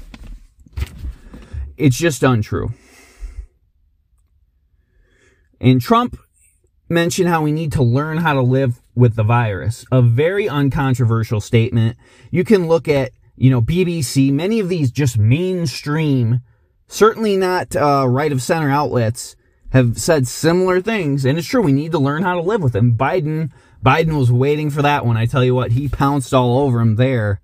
It's 1.75 1.97
just 1.97 2.23
untrue. 2.23 2.73
And 5.59 5.81
Trump 5.81 6.19
mentioned 6.89 7.29
how 7.29 7.41
we 7.41 7.51
need 7.51 7.71
to 7.73 7.83
learn 7.83 8.17
how 8.17 8.33
to 8.33 8.41
live 8.41 8.79
with 8.95 9.15
the 9.15 9.23
virus. 9.23 9.85
A 9.91 10.01
very 10.01 10.47
uncontroversial 10.47 11.41
statement. 11.41 11.97
You 12.31 12.43
can 12.43 12.67
look 12.67 12.87
at 12.87 13.11
you 13.37 13.51
know, 13.51 13.61
BBC, 13.61 14.33
many 14.33 14.59
of 14.59 14.67
these 14.67 14.91
just 14.91 15.17
mainstream, 15.17 16.41
certainly 16.87 17.37
not 17.37 17.75
uh, 17.75 18.05
right 18.09 18.31
of 18.31 18.41
center 18.41 18.71
outlets 18.71 19.35
have 19.69 19.99
said 19.99 20.27
similar 20.27 20.81
things. 20.81 21.23
And 21.23 21.37
it's 21.37 21.47
true, 21.47 21.61
we 21.61 21.71
need 21.71 21.91
to 21.91 21.99
learn 21.99 22.23
how 22.23 22.33
to 22.33 22.41
live 22.41 22.63
with 22.63 22.73
them. 22.73 22.97
Biden, 22.97 23.51
Biden 23.83 24.17
was 24.17 24.31
waiting 24.31 24.69
for 24.69 24.81
that 24.81 25.05
one. 25.05 25.17
I 25.17 25.25
tell 25.25 25.43
you 25.43 25.55
what, 25.55 25.71
he 25.71 25.87
pounced 25.87 26.33
all 26.33 26.59
over 26.59 26.79
him 26.79 26.95
there. 26.95 27.41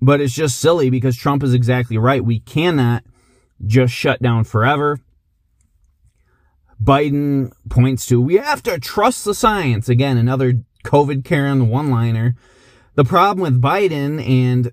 But 0.00 0.20
it's 0.20 0.34
just 0.34 0.58
silly 0.58 0.90
because 0.90 1.16
Trump 1.16 1.42
is 1.42 1.54
exactly 1.54 1.98
right. 1.98 2.24
We 2.24 2.40
cannot 2.40 3.04
just 3.64 3.92
shut 3.94 4.20
down 4.20 4.44
forever. 4.44 4.98
Biden 6.82 7.52
points 7.70 8.06
to 8.06 8.20
we 8.20 8.34
have 8.34 8.62
to 8.64 8.78
trust 8.78 9.24
the 9.24 9.34
science. 9.34 9.88
Again, 9.88 10.18
another 10.18 10.62
COVID 10.84 11.24
Karen 11.24 11.68
one 11.68 11.90
liner. 11.90 12.36
The 12.94 13.04
problem 13.04 13.42
with 13.42 13.60
Biden 13.60 14.26
and 14.26 14.72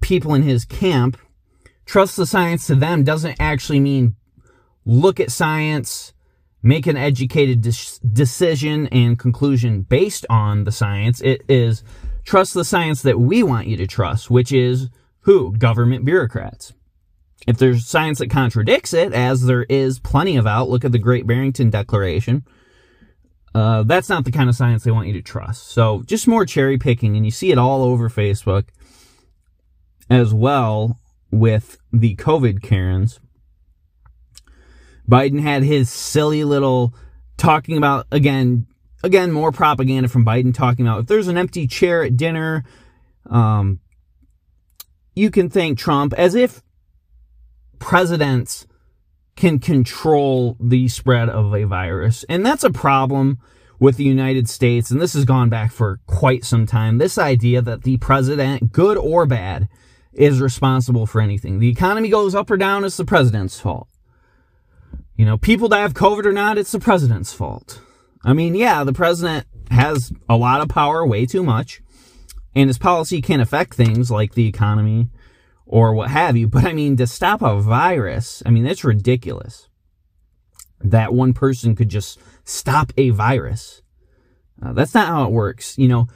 people 0.00 0.34
in 0.34 0.42
his 0.42 0.64
camp, 0.64 1.16
trust 1.86 2.16
the 2.16 2.26
science 2.26 2.66
to 2.66 2.74
them 2.74 3.04
doesn't 3.04 3.36
actually 3.38 3.80
mean 3.80 4.16
look 4.84 5.20
at 5.20 5.30
science, 5.30 6.12
make 6.62 6.86
an 6.86 6.96
educated 6.96 7.60
de- 7.62 8.08
decision 8.12 8.86
and 8.88 9.18
conclusion 9.18 9.82
based 9.82 10.26
on 10.28 10.64
the 10.64 10.72
science. 10.72 11.20
It 11.20 11.42
is 11.48 11.82
trust 12.24 12.54
the 12.54 12.64
science 12.64 13.02
that 13.02 13.18
we 13.18 13.42
want 13.42 13.66
you 13.66 13.76
to 13.78 13.86
trust, 13.86 14.30
which 14.30 14.52
is 14.52 14.88
who? 15.20 15.52
Government 15.56 16.04
bureaucrats. 16.04 16.72
If 17.46 17.56
there's 17.56 17.86
science 17.86 18.18
that 18.18 18.30
contradicts 18.30 18.92
it, 18.92 19.14
as 19.14 19.46
there 19.46 19.64
is 19.64 19.98
plenty 19.98 20.36
of 20.36 20.46
out, 20.46 20.68
look 20.68 20.84
at 20.84 20.92
the 20.92 20.98
Great 20.98 21.26
Barrington 21.26 21.70
Declaration 21.70 22.44
uh, 23.54 23.82
that's 23.82 24.08
not 24.08 24.24
the 24.24 24.32
kind 24.32 24.48
of 24.48 24.54
science 24.54 24.84
they 24.84 24.90
want 24.90 25.08
you 25.08 25.12
to 25.14 25.22
trust. 25.22 25.68
So 25.68 26.02
just 26.06 26.28
more 26.28 26.46
cherry 26.46 26.78
picking, 26.78 27.16
and 27.16 27.24
you 27.24 27.30
see 27.30 27.50
it 27.50 27.58
all 27.58 27.82
over 27.82 28.08
Facebook 28.08 28.68
as 30.08 30.32
well 30.32 30.98
with 31.30 31.78
the 31.92 32.16
COVID 32.16 32.62
Karens. 32.62 33.18
Biden 35.10 35.40
had 35.40 35.62
his 35.62 35.90
silly 35.90 36.44
little 36.44 36.94
talking 37.36 37.76
about 37.76 38.06
again, 38.12 38.66
again 39.02 39.32
more 39.32 39.50
propaganda 39.50 40.08
from 40.08 40.24
Biden 40.24 40.54
talking 40.54 40.86
about 40.86 41.00
if 41.00 41.06
there's 41.06 41.28
an 41.28 41.36
empty 41.36 41.66
chair 41.66 42.04
at 42.04 42.16
dinner, 42.16 42.64
um, 43.28 43.80
you 45.14 45.30
can 45.30 45.50
thank 45.50 45.78
Trump 45.78 46.14
as 46.14 46.34
if 46.34 46.62
presidents 47.78 48.66
can 49.36 49.58
control 49.58 50.56
the 50.60 50.86
spread 50.88 51.28
of 51.28 51.54
a 51.54 51.64
virus. 51.64 52.24
And 52.28 52.44
that's 52.44 52.64
a 52.64 52.70
problem 52.70 53.38
with 53.78 53.96
the 53.96 54.04
United 54.04 54.48
States. 54.48 54.90
And 54.90 55.00
this 55.00 55.14
has 55.14 55.24
gone 55.24 55.48
back 55.48 55.72
for 55.72 55.98
quite 56.06 56.44
some 56.44 56.66
time. 56.66 56.98
This 56.98 57.16
idea 57.18 57.62
that 57.62 57.82
the 57.82 57.96
president, 57.96 58.70
good 58.70 58.98
or 58.98 59.26
bad, 59.26 59.68
is 60.12 60.40
responsible 60.40 61.06
for 61.06 61.20
anything. 61.20 61.58
The 61.58 61.70
economy 61.70 62.10
goes 62.10 62.34
up 62.34 62.50
or 62.50 62.56
down, 62.56 62.84
it's 62.84 62.98
the 62.98 63.04
president's 63.04 63.58
fault. 63.58 63.88
You 65.16 65.26
know, 65.26 65.36
people 65.36 65.68
that 65.68 65.80
have 65.80 65.94
COVID 65.94 66.24
or 66.24 66.32
not, 66.32 66.58
it's 66.58 66.72
the 66.72 66.80
president's 66.80 67.32
fault. 67.32 67.80
I 68.24 68.32
mean, 68.32 68.54
yeah, 68.54 68.84
the 68.84 68.92
president 68.92 69.46
has 69.70 70.12
a 70.28 70.36
lot 70.36 70.60
of 70.60 70.68
power, 70.68 71.06
way 71.06 71.26
too 71.26 71.42
much, 71.42 71.82
and 72.54 72.68
his 72.68 72.78
policy 72.78 73.20
can 73.22 73.40
affect 73.40 73.74
things 73.74 74.10
like 74.10 74.34
the 74.34 74.46
economy 74.46 75.08
or 75.66 75.94
what 75.94 76.10
have 76.10 76.36
you. 76.36 76.48
But 76.48 76.64
I 76.64 76.72
mean, 76.72 76.96
to 76.96 77.06
stop 77.06 77.42
a 77.42 77.60
virus, 77.60 78.42
I 78.44 78.50
mean, 78.50 78.64
that's 78.64 78.84
ridiculous. 78.84 79.68
That 80.80 81.14
one 81.14 81.32
person 81.32 81.76
could 81.76 81.88
just 81.88 82.18
stop 82.44 82.92
a 82.96 83.10
virus. 83.10 83.82
Uh, 84.62 84.72
that's 84.72 84.94
not 84.94 85.08
how 85.08 85.24
it 85.24 85.30
works. 85.30 85.78
You 85.78 85.88
know, 85.88 86.06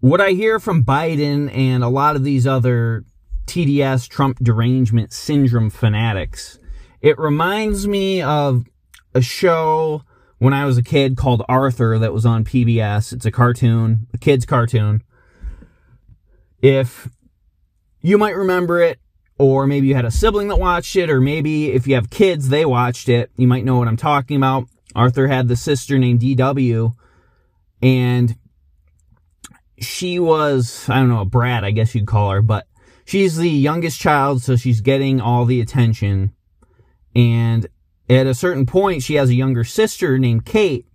what 0.00 0.20
I 0.20 0.30
hear 0.30 0.58
from 0.58 0.84
Biden 0.84 1.54
and 1.54 1.84
a 1.84 1.88
lot 1.88 2.16
of 2.16 2.24
these 2.24 2.46
other 2.46 3.04
TDS 3.46 4.08
Trump 4.08 4.38
derangement 4.42 5.12
syndrome 5.12 5.70
fanatics, 5.70 6.58
it 7.06 7.20
reminds 7.20 7.86
me 7.86 8.20
of 8.20 8.64
a 9.14 9.20
show 9.20 10.02
when 10.38 10.52
I 10.52 10.64
was 10.64 10.76
a 10.76 10.82
kid 10.82 11.16
called 11.16 11.44
Arthur 11.48 12.00
that 12.00 12.12
was 12.12 12.26
on 12.26 12.44
PBS. 12.44 13.12
It's 13.12 13.24
a 13.24 13.30
cartoon, 13.30 14.08
a 14.12 14.18
kid's 14.18 14.44
cartoon. 14.44 15.04
If 16.60 17.08
you 18.00 18.18
might 18.18 18.34
remember 18.34 18.80
it, 18.80 18.98
or 19.38 19.68
maybe 19.68 19.86
you 19.86 19.94
had 19.94 20.04
a 20.04 20.10
sibling 20.10 20.48
that 20.48 20.58
watched 20.58 20.96
it, 20.96 21.08
or 21.08 21.20
maybe 21.20 21.70
if 21.70 21.86
you 21.86 21.94
have 21.94 22.10
kids, 22.10 22.48
they 22.48 22.64
watched 22.64 23.08
it. 23.08 23.30
You 23.36 23.46
might 23.46 23.64
know 23.64 23.78
what 23.78 23.86
I'm 23.86 23.96
talking 23.96 24.36
about. 24.36 24.64
Arthur 24.96 25.28
had 25.28 25.46
the 25.46 25.54
sister 25.54 26.00
named 26.00 26.22
DW, 26.22 26.92
and 27.82 28.36
she 29.78 30.18
was, 30.18 30.88
I 30.88 30.96
don't 30.96 31.08
know, 31.08 31.20
a 31.20 31.24
brat, 31.24 31.62
I 31.62 31.70
guess 31.70 31.94
you'd 31.94 32.08
call 32.08 32.32
her, 32.32 32.42
but 32.42 32.66
she's 33.04 33.36
the 33.36 33.48
youngest 33.48 34.00
child, 34.00 34.42
so 34.42 34.56
she's 34.56 34.80
getting 34.80 35.20
all 35.20 35.44
the 35.44 35.60
attention. 35.60 36.32
And 37.16 37.66
at 38.10 38.26
a 38.26 38.34
certain 38.34 38.66
point, 38.66 39.02
she 39.02 39.14
has 39.14 39.30
a 39.30 39.34
younger 39.34 39.64
sister 39.64 40.18
named 40.18 40.44
Kate, 40.44 40.86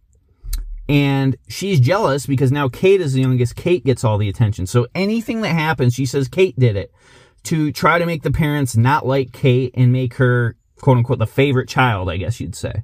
and 0.87 1.35
she's 1.49 1.79
jealous 1.79 2.27
because 2.27 2.51
now 2.51 2.69
Kate 2.69 3.01
is 3.01 3.13
the 3.13 3.21
youngest. 3.21 3.55
Kate 3.55 3.83
gets 3.83 4.03
all 4.03 4.19
the 4.19 4.29
attention. 4.29 4.67
So 4.67 4.87
anything 4.93 5.41
that 5.41 5.49
happens, 5.49 5.95
she 5.95 6.05
says 6.05 6.27
Kate 6.27 6.57
did 6.59 6.75
it 6.75 6.93
to 7.43 7.71
try 7.71 7.97
to 7.97 8.05
make 8.05 8.21
the 8.21 8.31
parents 8.31 8.77
not 8.77 9.05
like 9.05 9.31
Kate 9.31 9.73
and 9.73 9.91
make 9.91 10.13
her 10.15 10.55
quote 10.79 10.97
unquote 10.97 11.17
the 11.17 11.25
favorite 11.25 11.67
child, 11.67 12.07
I 12.07 12.17
guess 12.17 12.39
you'd 12.39 12.55
say. 12.55 12.83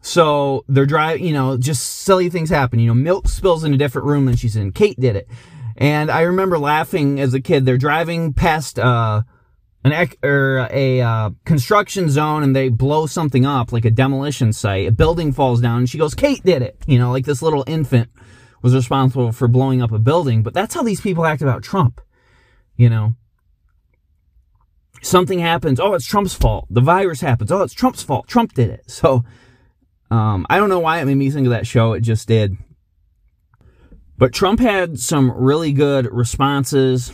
So 0.00 0.64
they're 0.66 0.86
driving, 0.86 1.26
you 1.26 1.34
know, 1.34 1.58
just 1.58 1.84
silly 1.84 2.30
things 2.30 2.48
happen. 2.48 2.78
You 2.78 2.88
know, 2.88 2.94
milk 2.94 3.28
spills 3.28 3.64
in 3.64 3.74
a 3.74 3.76
different 3.76 4.08
room 4.08 4.24
than 4.24 4.36
she's 4.36 4.56
in. 4.56 4.72
Kate 4.72 4.98
did 4.98 5.14
it. 5.14 5.28
And 5.76 6.10
I 6.10 6.22
remember 6.22 6.58
laughing 6.58 7.20
as 7.20 7.34
a 7.34 7.40
kid. 7.40 7.66
They're 7.66 7.76
driving 7.76 8.32
past, 8.32 8.78
uh, 8.78 9.22
an 9.82 10.08
or 10.22 10.68
a 10.70 11.00
uh, 11.00 11.30
construction 11.44 12.10
zone 12.10 12.42
and 12.42 12.54
they 12.54 12.68
blow 12.68 13.06
something 13.06 13.46
up 13.46 13.72
like 13.72 13.84
a 13.84 13.90
demolition 13.90 14.52
site. 14.52 14.88
A 14.88 14.92
building 14.92 15.32
falls 15.32 15.60
down 15.60 15.78
and 15.78 15.90
she 15.90 15.98
goes, 15.98 16.14
"Kate 16.14 16.42
did 16.44 16.62
it." 16.62 16.76
You 16.86 16.98
know, 16.98 17.10
like 17.10 17.24
this 17.24 17.42
little 17.42 17.64
infant 17.66 18.10
was 18.62 18.74
responsible 18.74 19.32
for 19.32 19.48
blowing 19.48 19.80
up 19.80 19.92
a 19.92 19.98
building. 19.98 20.42
But 20.42 20.54
that's 20.54 20.74
how 20.74 20.82
these 20.82 21.00
people 21.00 21.24
act 21.24 21.42
about 21.42 21.62
Trump. 21.62 22.00
You 22.76 22.90
know, 22.90 23.14
something 25.02 25.38
happens. 25.38 25.80
Oh, 25.80 25.94
it's 25.94 26.06
Trump's 26.06 26.34
fault. 26.34 26.66
The 26.70 26.80
virus 26.80 27.20
happens. 27.20 27.50
Oh, 27.50 27.62
it's 27.62 27.74
Trump's 27.74 28.02
fault. 28.02 28.28
Trump 28.28 28.54
did 28.54 28.70
it. 28.70 28.84
So, 28.90 29.24
um, 30.10 30.44
I 30.50 30.58
don't 30.58 30.68
know 30.68 30.80
why 30.80 31.00
it 31.00 31.04
made 31.06 31.14
me 31.14 31.30
think 31.30 31.46
of 31.46 31.52
that 31.52 31.66
show. 31.66 31.92
It 31.92 32.00
just 32.00 32.26
did. 32.28 32.56
But 34.18 34.34
Trump 34.34 34.60
had 34.60 34.98
some 34.98 35.30
really 35.30 35.72
good 35.72 36.06
responses 36.12 37.10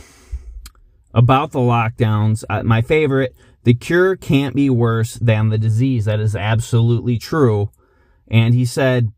about 1.17 1.51
the 1.51 1.59
lockdowns. 1.59 2.45
Uh, 2.47 2.61
my 2.61 2.81
favorite, 2.81 3.35
the 3.63 3.73
cure 3.73 4.15
can't 4.15 4.55
be 4.55 4.69
worse 4.69 5.15
than 5.15 5.49
the 5.49 5.57
disease. 5.57 6.05
That 6.05 6.19
is 6.19 6.35
absolutely 6.35 7.17
true. 7.17 7.71
And 8.27 8.53
he 8.53 8.65
said, 8.65 9.11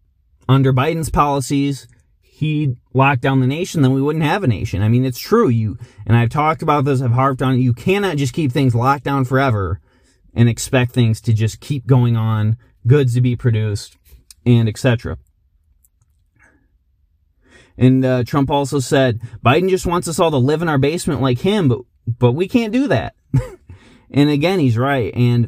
under 0.48 0.72
Biden's 0.72 1.10
policies, 1.10 1.88
he 2.22 2.78
locked 2.94 3.22
down 3.22 3.42
the 3.42 3.48
nation, 3.48 3.82
then 3.82 3.92
we 3.92 4.02
wouldn't 4.02 4.24
have 4.24 4.46
a 4.46 4.48
nation. 4.48 4.82
I 4.82 4.88
mean, 4.88 5.04
it's 5.04 5.20
true. 5.20 5.50
You, 5.50 5.78
and 6.08 6.16
I've 6.16 6.30
talked 6.30 6.62
about 6.64 6.86
this, 6.86 7.02
I've 7.02 7.12
harped 7.12 7.42
on 7.42 7.56
it. 7.56 7.60
You 7.60 7.74
cannot 7.74 8.16
just 8.16 8.34
keep 8.34 8.54
things 8.54 8.74
locked 8.74 9.04
down 9.04 9.26
forever 9.26 9.82
and 10.34 10.48
expect 10.48 10.94
things 10.94 11.20
to 11.22 11.34
just 11.34 11.60
keep 11.60 11.86
going 11.86 12.16
on, 12.16 12.56
goods 12.88 13.14
to 13.16 13.22
be 13.22 13.36
produced, 13.36 13.98
and 14.46 14.70
etc. 14.70 15.18
And 17.80 18.04
uh, 18.04 18.24
Trump 18.26 18.52
also 18.52 18.80
said 18.80 19.22
Biden 19.44 19.70
just 19.70 19.86
wants 19.86 20.08
us 20.10 20.20
all 20.20 20.32
to 20.32 20.38
live 20.38 20.62
in 20.62 20.68
our 20.68 20.78
basement 20.78 21.22
like 21.22 21.40
him, 21.40 21.70
but 21.70 21.80
but 22.06 22.34
we 22.34 22.48
can't 22.48 22.74
do 22.74 22.88
that. 22.88 23.16
and 24.12 24.30
again, 24.30 24.60
he's 24.60 24.78
right. 24.78 25.14
And 25.16 25.46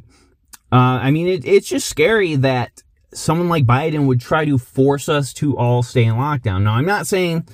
uh, 0.72 1.00
I 1.02 1.12
mean, 1.12 1.28
it, 1.28 1.46
it's 1.46 1.68
just 1.68 1.90
scary 1.90 2.36
that 2.38 2.84
someone 3.14 3.50
like 3.50 3.66
Biden 3.66 4.08
would 4.08 4.22
try 4.22 4.46
to 4.46 4.58
force 4.58 5.10
us 5.10 5.34
to 5.34 5.58
all 5.58 5.84
stay 5.84 6.06
in 6.06 6.16
lockdown. 6.16 6.64
Now, 6.64 6.76
I'm 6.76 6.86
not 6.86 7.08
saying 7.08 7.48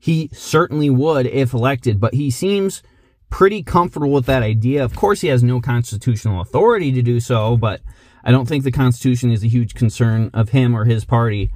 he 0.00 0.28
certainly 0.32 0.90
would 0.90 1.26
if 1.26 1.52
elected, 1.52 2.00
but 2.00 2.14
he 2.14 2.30
seems 2.30 2.82
pretty 3.30 3.62
comfortable 3.62 4.10
with 4.10 4.26
that 4.26 4.42
idea. 4.42 4.84
Of 4.84 4.96
course, 4.96 5.20
he 5.20 5.28
has 5.28 5.44
no 5.44 5.60
constitutional 5.60 6.40
authority 6.40 6.90
to 6.92 7.02
do 7.02 7.20
so, 7.20 7.56
but 7.56 7.82
I 8.24 8.32
don't 8.32 8.46
think 8.46 8.64
the 8.64 8.72
Constitution 8.72 9.30
is 9.30 9.44
a 9.44 9.48
huge 9.48 9.74
concern 9.74 10.30
of 10.34 10.48
him 10.48 10.74
or 10.74 10.86
his 10.86 11.04
party. 11.04 11.52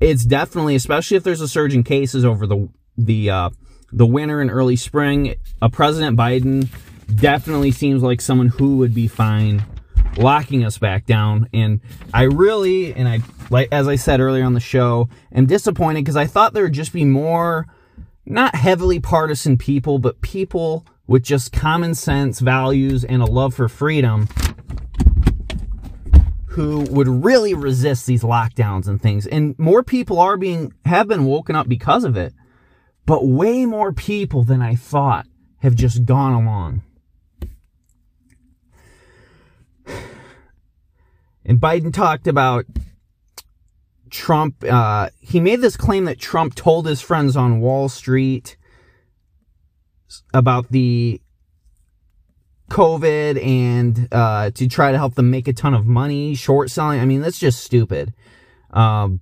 It's 0.00 0.24
definitely, 0.24 0.74
especially 0.74 1.16
if 1.18 1.22
there's 1.22 1.42
a 1.42 1.48
surge 1.48 1.74
in 1.74 1.84
cases 1.84 2.24
over 2.24 2.46
the 2.46 2.68
the 2.96 3.30
uh, 3.30 3.50
the 3.92 4.06
winter 4.06 4.40
and 4.40 4.50
early 4.50 4.76
spring, 4.76 5.34
a 5.60 5.68
President 5.68 6.16
Biden 6.16 6.68
definitely 7.14 7.70
seems 7.70 8.02
like 8.02 8.20
someone 8.20 8.48
who 8.48 8.76
would 8.78 8.94
be 8.94 9.08
fine 9.08 9.64
locking 10.16 10.64
us 10.64 10.78
back 10.78 11.06
down. 11.06 11.48
And 11.52 11.80
I 12.14 12.22
really, 12.22 12.94
and 12.94 13.08
I, 13.08 13.20
like, 13.50 13.68
as 13.72 13.88
I 13.88 13.96
said 13.96 14.20
earlier 14.20 14.44
on 14.44 14.54
the 14.54 14.60
show, 14.60 15.08
am 15.32 15.46
disappointed 15.46 16.02
because 16.02 16.16
I 16.16 16.26
thought 16.26 16.52
there 16.52 16.64
would 16.64 16.72
just 16.72 16.92
be 16.92 17.04
more, 17.04 17.66
not 18.26 18.54
heavily 18.54 19.00
partisan 19.00 19.58
people, 19.58 19.98
but 19.98 20.20
people 20.20 20.86
with 21.06 21.22
just 21.22 21.52
common 21.52 21.94
sense, 21.94 22.40
values, 22.40 23.04
and 23.04 23.22
a 23.22 23.26
love 23.26 23.54
for 23.54 23.68
freedom 23.68 24.28
who 26.60 26.80
would 26.90 27.08
really 27.08 27.54
resist 27.54 28.04
these 28.04 28.22
lockdowns 28.22 28.86
and 28.86 29.00
things. 29.00 29.26
And 29.26 29.58
more 29.58 29.82
people 29.82 30.18
are 30.18 30.36
being, 30.36 30.74
have 30.84 31.08
been 31.08 31.24
woken 31.24 31.56
up 31.56 31.70
because 31.70 32.04
of 32.04 32.18
it. 32.18 32.34
But 33.06 33.26
way 33.26 33.64
more 33.64 33.94
people 33.94 34.44
than 34.44 34.60
I 34.60 34.74
thought 34.74 35.26
have 35.60 35.74
just 35.74 36.04
gone 36.04 36.34
along. 36.34 36.82
And 41.46 41.58
Biden 41.58 41.94
talked 41.94 42.26
about 42.26 42.66
Trump. 44.10 44.62
Uh, 44.62 45.08
he 45.18 45.40
made 45.40 45.62
this 45.62 45.78
claim 45.78 46.04
that 46.04 46.18
Trump 46.18 46.54
told 46.54 46.86
his 46.86 47.00
friends 47.00 47.38
on 47.38 47.60
Wall 47.60 47.88
Street 47.88 48.58
about 50.34 50.70
the 50.70 51.22
COVID 52.70 53.44
and 53.44 54.08
uh, 54.12 54.50
to 54.52 54.68
try 54.68 54.92
to 54.92 54.98
help 54.98 55.14
them 55.14 55.30
make 55.30 55.48
a 55.48 55.52
ton 55.52 55.74
of 55.74 55.86
money, 55.86 56.34
short 56.34 56.70
selling. 56.70 57.00
I 57.00 57.04
mean, 57.04 57.20
that's 57.20 57.38
just 57.38 57.62
stupid. 57.62 58.14
Um, 58.70 59.20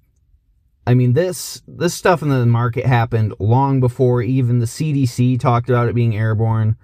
I 0.86 0.94
mean, 0.94 1.12
this 1.12 1.62
this 1.66 1.94
stuff 1.94 2.22
in 2.22 2.28
the 2.28 2.46
market 2.46 2.86
happened 2.86 3.34
long 3.38 3.80
before 3.80 4.22
even 4.22 4.58
the 4.58 4.66
CDC 4.66 5.38
talked 5.38 5.68
about 5.68 5.88
it 5.88 5.94
being 5.94 6.16
airborne. 6.16 6.76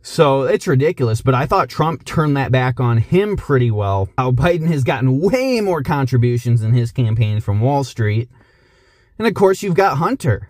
So 0.00 0.42
it's 0.44 0.68
ridiculous, 0.68 1.20
but 1.20 1.34
I 1.34 1.46
thought 1.46 1.68
Trump 1.68 2.04
turned 2.04 2.36
that 2.36 2.52
back 2.52 2.78
on 2.78 2.98
him 2.98 3.36
pretty 3.36 3.72
well. 3.72 4.08
How 4.16 4.30
Biden 4.30 4.68
has 4.68 4.84
gotten 4.84 5.20
way 5.20 5.60
more 5.60 5.82
contributions 5.82 6.62
in 6.62 6.72
his 6.72 6.92
campaign 6.92 7.40
from 7.40 7.60
Wall 7.60 7.82
Street. 7.82 8.30
And 9.18 9.26
of 9.26 9.34
course, 9.34 9.62
you've 9.62 9.74
got 9.74 9.98
Hunter. 9.98 10.48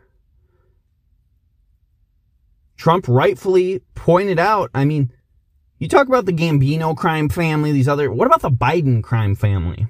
Trump 2.77 3.07
rightfully 3.09 3.81
pointed 3.95 4.39
out, 4.39 4.71
I 4.75 4.85
mean, 4.85 5.13
you 5.79 5.89
talk 5.89 6.09
about 6.09 6.27
the 6.27 6.33
Gambino 6.33 6.97
crime 6.97 7.29
family, 7.29 7.73
these 7.73 7.89
other, 7.89 8.11
what 8.11 8.27
about 8.27 8.43
the 8.43 8.51
Biden 8.51 9.03
crime 9.03 9.35
family? 9.35 9.87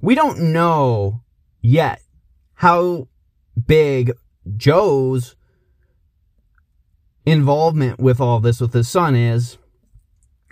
We 0.00 0.14
don't 0.14 0.52
know 0.52 1.22
yet 1.60 2.02
how 2.54 3.08
big 3.66 4.12
Joe's 4.56 5.36
involvement 7.24 7.98
with 7.98 8.20
all 8.20 8.40
this 8.40 8.60
with 8.60 8.72
his 8.74 8.88
son 8.88 9.14
is. 9.14 9.56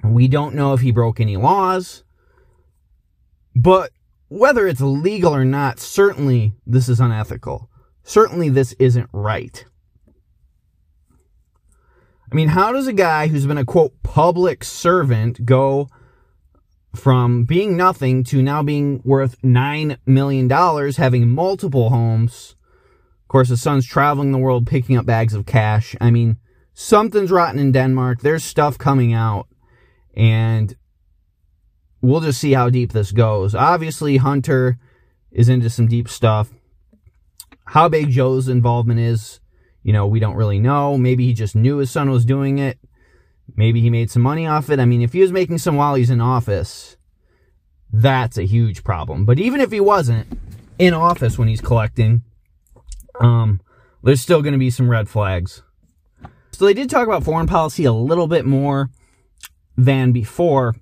We 0.03 0.27
don't 0.29 0.55
know 0.55 0.73
if 0.73 0.81
he 0.81 0.91
broke 0.91 1.21
any 1.21 1.37
laws, 1.37 2.03
but 3.55 3.91
whether 4.29 4.67
it's 4.67 4.81
legal 4.81 5.35
or 5.35 5.45
not, 5.45 5.79
certainly 5.79 6.55
this 6.67 6.89
is 6.89 7.01
unethical. 7.01 7.69
Certainly 8.03 8.49
this 8.49 8.73
isn't 8.79 9.11
right. 9.13 9.65
I 12.33 12.35
mean, 12.35 12.49
how 12.49 12.73
does 12.73 12.87
a 12.87 12.95
guy 12.95 13.27
who's 13.27 13.45
been 13.45 13.59
a 13.59 13.65
quote 13.65 13.93
public 14.03 14.65
servant 14.65 15.45
go 15.45 15.91
from 16.95 17.45
being 17.45 17.77
nothing 17.77 18.25
to 18.25 18.41
now 18.41 18.63
being 18.63 19.03
worth 19.05 19.39
$9 19.43 19.99
million, 20.07 20.49
having 20.49 21.29
multiple 21.29 21.91
homes? 21.91 22.57
Of 23.21 23.29
course, 23.29 23.51
his 23.51 23.61
son's 23.61 23.87
traveling 23.87 24.33
the 24.33 24.39
world 24.39 24.67
picking 24.67 24.97
up 24.97 25.05
bags 25.05 25.35
of 25.35 25.45
cash. 25.45 25.95
I 26.01 26.11
mean, 26.11 26.39
something's 26.73 27.31
rotten 27.31 27.61
in 27.61 27.71
Denmark. 27.71 28.21
There's 28.21 28.45
stuff 28.45 28.79
coming 28.79 29.13
out, 29.13 29.47
and 30.17 30.75
we'll 32.01 32.21
just 32.21 32.41
see 32.41 32.53
how 32.55 32.71
deep 32.71 32.93
this 32.93 33.13
goes. 33.13 33.55
Obviously, 33.55 34.17
Hunter 34.17 34.79
is 35.31 35.51
into 35.51 35.69
some 35.69 35.87
deep 35.87 36.09
stuff. 36.09 36.49
How 37.67 37.91
big 37.91 38.09
Joe's 38.09 38.49
involvement 38.49 39.01
is, 39.01 39.42
you 39.83 39.93
know, 39.93 40.07
we 40.07 40.21
don't 40.21 40.37
really 40.37 40.59
know. 40.59 40.97
Maybe 40.97 41.27
he 41.27 41.35
just 41.35 41.57
knew 41.57 41.79
his 41.79 41.91
son 41.91 42.11
was 42.11 42.25
doing 42.25 42.59
it. 42.59 42.79
Maybe 43.57 43.81
he 43.81 43.91
made 43.91 44.11
some 44.11 44.23
money 44.23 44.47
off 44.47 44.71
it. 44.71 44.81
I 44.81 44.85
mean, 44.85 45.03
if 45.03 45.13
he 45.13 45.21
was 45.21 45.33
making 45.33 45.59
some 45.59 45.77
while 45.77 45.95
he's 45.95 46.11
in 46.11 46.21
office, 46.21 46.97
that's 47.93 48.39
a 48.39 48.45
huge 48.45 48.85
problem. 48.85 49.25
But 49.25 49.39
even 49.39 49.61
if 49.61 49.71
he 49.71 49.81
wasn't 49.81 50.27
in 50.79 50.95
office 50.95 51.39
when 51.39 51.49
he's 51.49 51.61
collecting, 51.61 52.23
um, 53.21 53.61
there's 54.03 54.23
still 54.23 54.43
going 54.43 54.53
to 54.53 54.59
be 54.59 54.71
some 54.71 54.89
red 54.89 55.09
flags. 55.09 55.63
So 56.53 56.65
they 56.65 56.75
did 56.75 56.89
talk 56.89 57.07
about 57.07 57.25
foreign 57.25 57.47
policy 57.47 57.85
a 57.85 57.93
little 57.93 58.27
bit 58.27 58.45
more 58.45 58.91
than 59.77 60.13
before, 60.13 60.75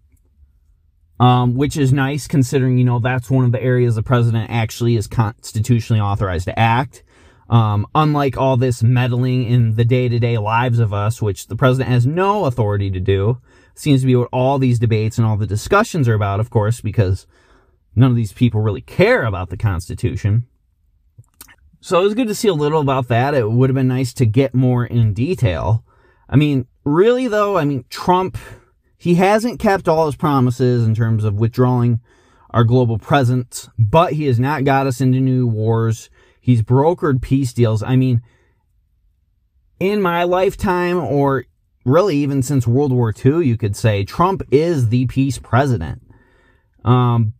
um, 1.19 1.55
which 1.55 1.77
is 1.77 1.93
nice 1.93 2.27
considering, 2.27 2.79
you 2.79 2.85
know, 2.85 2.99
that's 2.99 3.31
one 3.31 3.45
of 3.45 3.53
the 3.53 3.63
areas 3.63 3.95
the 3.95 4.03
president 4.03 4.51
actually 4.51 4.97
is 4.97 5.07
constitutionally 5.07 6.01
authorized 6.01 6.47
to 6.47 6.59
act. 6.59 7.03
Um, 7.51 7.85
unlike 7.97 8.37
all 8.37 8.57
this 8.57 8.81
meddling 8.81 9.45
in 9.45 9.75
the 9.75 9.85
day 9.85 10.09
to 10.09 10.21
day 10.21 10.39
lives 10.39 10.79
of 10.79 10.95
us, 10.95 11.21
which 11.21 11.49
the 11.49 11.57
president 11.57 11.91
has 11.91 12.07
no 12.07 12.45
authority 12.45 12.91
to 12.93 13.01
do, 13.01 13.39
seems 13.75 14.03
to 14.03 14.07
be 14.07 14.15
what 14.15 14.29
all 14.33 14.59
these 14.59 14.79
debates 14.79 15.19
and 15.19 15.27
all 15.27 15.37
the 15.37 15.49
discussions 15.49 16.09
are 16.09 16.15
about, 16.15 16.39
of 16.39 16.49
course, 16.49 16.81
because 16.81 17.27
none 17.97 18.11
of 18.11 18.17
these 18.17 18.33
people 18.33 18.61
really 18.61 18.81
care 18.81 19.25
about 19.25 19.51
the 19.51 19.57
Constitution. 19.57 20.47
So 21.81 22.01
it 22.01 22.05
was 22.05 22.15
good 22.15 22.29
to 22.29 22.35
see 22.37 22.47
a 22.47 22.55
little 22.55 22.81
about 22.81 23.09
that. 23.09 23.35
It 23.35 23.51
would 23.51 23.69
have 23.69 23.75
been 23.75 23.89
nice 23.89 24.13
to 24.15 24.27
get 24.27 24.55
more 24.55 24.85
in 24.85 25.13
detail. 25.13 25.85
I 26.29 26.37
mean, 26.37 26.69
really 26.85 27.27
though, 27.27 27.59
I 27.59 27.65
mean, 27.65 27.85
Trump, 27.91 28.39
he 28.97 29.17
hasn't 29.17 29.59
kept 29.59 29.89
all 29.89 30.07
his 30.07 30.15
promises 30.15 30.87
in 30.87 30.95
terms 30.95 31.25
of 31.25 31.35
withdrawing 31.35 32.01
our 32.51 32.63
global 32.63 32.99
presence, 32.99 33.69
but 33.77 34.13
he 34.13 34.27
has 34.27 34.39
not 34.39 34.65
got 34.65 34.87
us 34.87 35.01
into 35.01 35.19
new 35.19 35.49
wars. 35.49 36.11
He's 36.41 36.63
brokered 36.63 37.21
peace 37.21 37.53
deals. 37.53 37.83
I 37.83 37.97
mean, 37.97 38.23
in 39.79 40.03
my 40.03 40.25
lifetime, 40.25 40.99
or 40.99 41.45
really 41.85 42.17
even 42.17 42.43
since 42.43 42.67
World 42.67 42.93
War 42.93 43.13
II, 43.25 43.47
you 43.47 43.57
could 43.57 43.77
say 43.77 44.05
Trump 44.05 44.43
is 44.51 44.89
the 44.89 45.07
peace 45.07 45.39
president. 45.39 46.03
Um, 46.85 47.35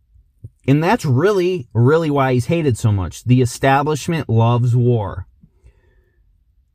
and 0.67 0.83
that's 0.83 1.05
really, 1.05 1.67
really 1.73 2.09
why 2.11 2.33
he's 2.33 2.45
hated 2.45 2.77
so 2.77 2.91
much. 2.91 3.23
The 3.23 3.41
establishment 3.41 4.29
loves 4.29 4.75
war. 4.75 5.27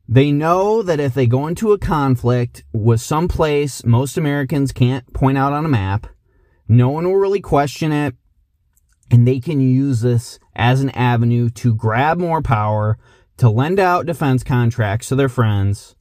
They 0.09 0.31
know 0.31 0.83
that 0.83 1.01
if 1.01 1.15
they 1.15 1.27
go 1.27 1.47
into 1.47 1.73
a 1.73 1.79
conflict 1.79 2.65
with 2.73 3.01
some 3.01 3.27
place 3.27 3.85
most 3.85 4.17
Americans 4.17 4.73
can't 4.73 5.13
point 5.13 5.37
out 5.37 5.53
on 5.53 5.65
a 5.65 5.69
map, 5.69 6.07
no 6.69 6.89
one 6.91 7.05
will 7.05 7.17
really 7.17 7.41
question 7.41 7.93
it, 7.93 8.15
and 9.11 9.27
they 9.27 9.41
can 9.41 9.61
use 9.61 10.01
this 10.01 10.39
as 10.55 10.81
an 10.81 10.91
avenue 10.91 11.49
to 11.51 11.75
grab 11.75 12.19
more 12.19 12.43
power, 12.43 12.99
to 13.37 13.49
lend 13.49 13.79
out 13.79 14.07
defense 14.07 14.43
contracts 14.43 15.09
to 15.09 15.17
their 15.17 15.29
friends, 15.29 15.95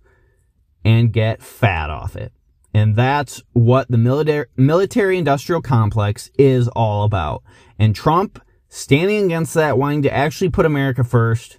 and 0.84 1.14
get 1.14 1.42
fat 1.42 1.90
off 1.90 2.16
it. 2.16 2.32
And 2.74 2.96
that's 2.96 3.42
what 3.54 3.90
the 3.90 3.98
military, 3.98 4.48
military 4.58 5.18
industrial 5.18 5.62
complex 5.62 6.30
is 6.38 6.68
all 6.70 7.04
about. 7.04 7.42
And 7.80 7.96
Trump 7.96 8.42
standing 8.68 9.26
against 9.26 9.54
that, 9.54 9.78
wanting 9.78 10.02
to 10.02 10.14
actually 10.14 10.50
put 10.50 10.66
America 10.66 11.04
first, 11.04 11.58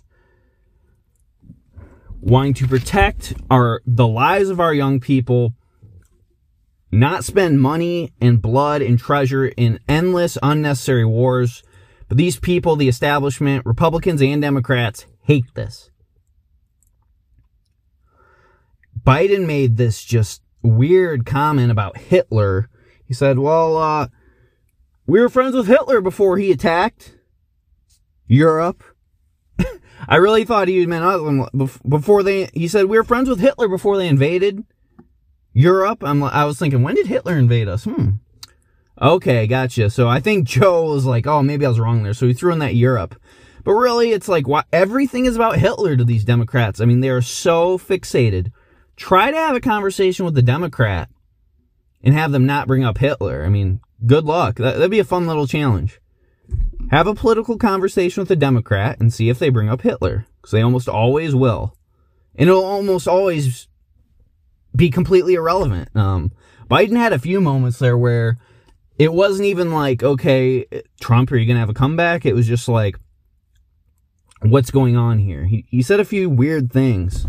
wanting 2.21 2.55
to 2.55 2.69
protect 2.69 3.35
our 3.51 3.81
the 3.87 4.07
lives 4.07 4.51
of 4.51 4.61
our 4.61 4.75
young 4.75 5.01
people, 5.01 5.55
not 6.91 7.25
spend 7.25 7.61
money 7.61 8.13
and 8.21 8.41
blood 8.41 8.83
and 8.83 8.99
treasure 8.99 9.47
in 9.47 9.81
endless 9.89 10.39
unnecessary 10.43 11.05
wars, 11.05 11.63
But 12.09 12.19
these 12.19 12.39
people, 12.39 12.77
the 12.77 12.89
establishment, 12.89 13.67
Republicans 13.67 14.23
and 14.23 14.41
Democrats, 14.41 15.07
hate 15.23 15.53
this. 15.55 15.91
Biden 19.05 19.47
made 19.47 19.77
this 19.77 20.05
just 20.05 20.43
weird 20.63 21.27
comment 21.27 21.73
about 21.73 21.97
Hitler. 21.97 22.69
He 23.05 23.15
said, 23.15 23.39
well, 23.39 23.77
uh, 23.77 24.09
we 25.07 25.21
were 25.21 25.29
friends 25.29 25.55
with 25.55 25.67
Hitler 25.67 26.01
before 26.01 26.39
he 26.39 26.51
attacked 26.51 27.17
Europe. 28.27 28.83
I 30.09 30.17
really 30.17 30.45
thought 30.45 30.69
he 30.69 30.85
meant 30.87 31.05
us 31.05 31.79
before 31.89 32.23
they. 32.23 32.51
He 32.53 32.69
said 32.69 32.87
we 32.87 32.97
were 32.97 33.05
friends 33.05 33.29
with 33.29 33.41
Hitler 33.41 33.69
before 33.69 33.97
they 33.97 34.09
invaded 34.09 34.65
Europe. 35.57 36.05
I'm. 36.05 36.23
I 36.23 36.45
was 36.45 36.59
thinking, 36.59 36.83
when 36.83 36.97
did 36.97 37.07
Hitler 37.07 37.39
invade 37.39 37.67
us? 37.67 37.85
Hmm. 37.85 38.17
Okay, 39.01 39.47
gotcha. 39.47 39.89
So 39.89 40.07
I 40.07 40.21
think 40.21 40.47
Joe 40.47 40.85
was 40.85 41.07
like, 41.07 41.27
oh, 41.27 41.43
maybe 41.43 41.65
I 41.65 41.69
was 41.71 41.81
wrong 41.81 42.03
there. 42.03 42.13
So 42.13 42.27
he 42.27 42.35
threw 42.35 42.53
in 42.53 42.59
that 42.59 42.75
Europe. 42.75 43.19
But 43.65 43.73
really, 43.73 44.11
it's 44.11 44.29
like 44.29 44.47
what 44.47 44.67
everything 44.71 45.25
is 45.25 45.35
about 45.35 45.59
Hitler 45.59 45.97
to 45.97 46.05
these 46.05 46.25
Democrats. 46.25 46.81
I 46.81 46.85
mean, 46.85 47.01
they 47.01 47.09
are 47.09 47.23
so 47.23 47.79
fixated. 47.79 48.53
Try 48.97 49.31
to 49.31 49.37
have 49.37 49.57
a 49.57 49.61
conversation 49.61 50.27
with 50.27 50.35
the 50.35 50.43
Democrat 50.43 51.09
and 52.03 52.15
have 52.15 52.33
them 52.33 52.45
not 52.45 52.69
bring 52.69 52.85
up 52.85 52.99
Hitler. 52.99 53.43
I 53.43 53.49
mean, 53.49 53.81
good 54.05 54.25
luck. 54.25 54.57
That, 54.57 54.75
that'd 54.75 54.91
be 54.91 54.99
a 54.99 55.05
fun 55.05 55.27
little 55.27 55.47
challenge. 55.47 56.01
Have 56.91 57.07
a 57.07 57.15
political 57.15 57.57
conversation 57.57 58.21
with 58.21 58.31
a 58.31 58.37
Democrat 58.37 59.01
and 59.01 59.13
see 59.13 59.31
if 59.31 59.39
they 59.39 59.49
bring 59.49 59.71
up 59.71 59.81
Hitler, 59.81 60.27
because 60.37 60.53
they 60.53 60.63
almost 60.63 60.89
always 60.89 61.35
will. 61.35 61.75
And 62.35 62.49
it'll 62.49 62.65
almost 62.65 63.09
always 63.09 63.69
be 64.77 64.91
completely 64.91 65.35
irrelevant. 65.35 65.89
Um, 65.97 66.33
Biden 66.71 66.97
had 66.97 67.13
a 67.13 67.19
few 67.19 67.41
moments 67.41 67.79
there 67.79 67.97
where 67.97 68.37
it 68.99 69.13
wasn't 69.13 69.47
even 69.47 69.73
like, 69.73 70.03
okay, 70.03 70.67
Trump, 71.01 71.31
are 71.33 71.37
you 71.37 71.47
going 71.47 71.57
to 71.57 71.61
have 71.61 71.71
a 71.71 71.75
comeback? 71.75 72.25
It 72.25 72.35
was 72.35 72.47
just 72.47 72.69
like, 72.69 72.97
what's 74.41 74.71
going 74.71 74.97
on 74.97 75.19
here? 75.19 75.45
He, 75.45 75.67
he 75.71 75.83
said 75.83 76.01
a 76.01 76.05
few 76.05 76.29
weird 76.29 76.73
things, 76.73 77.27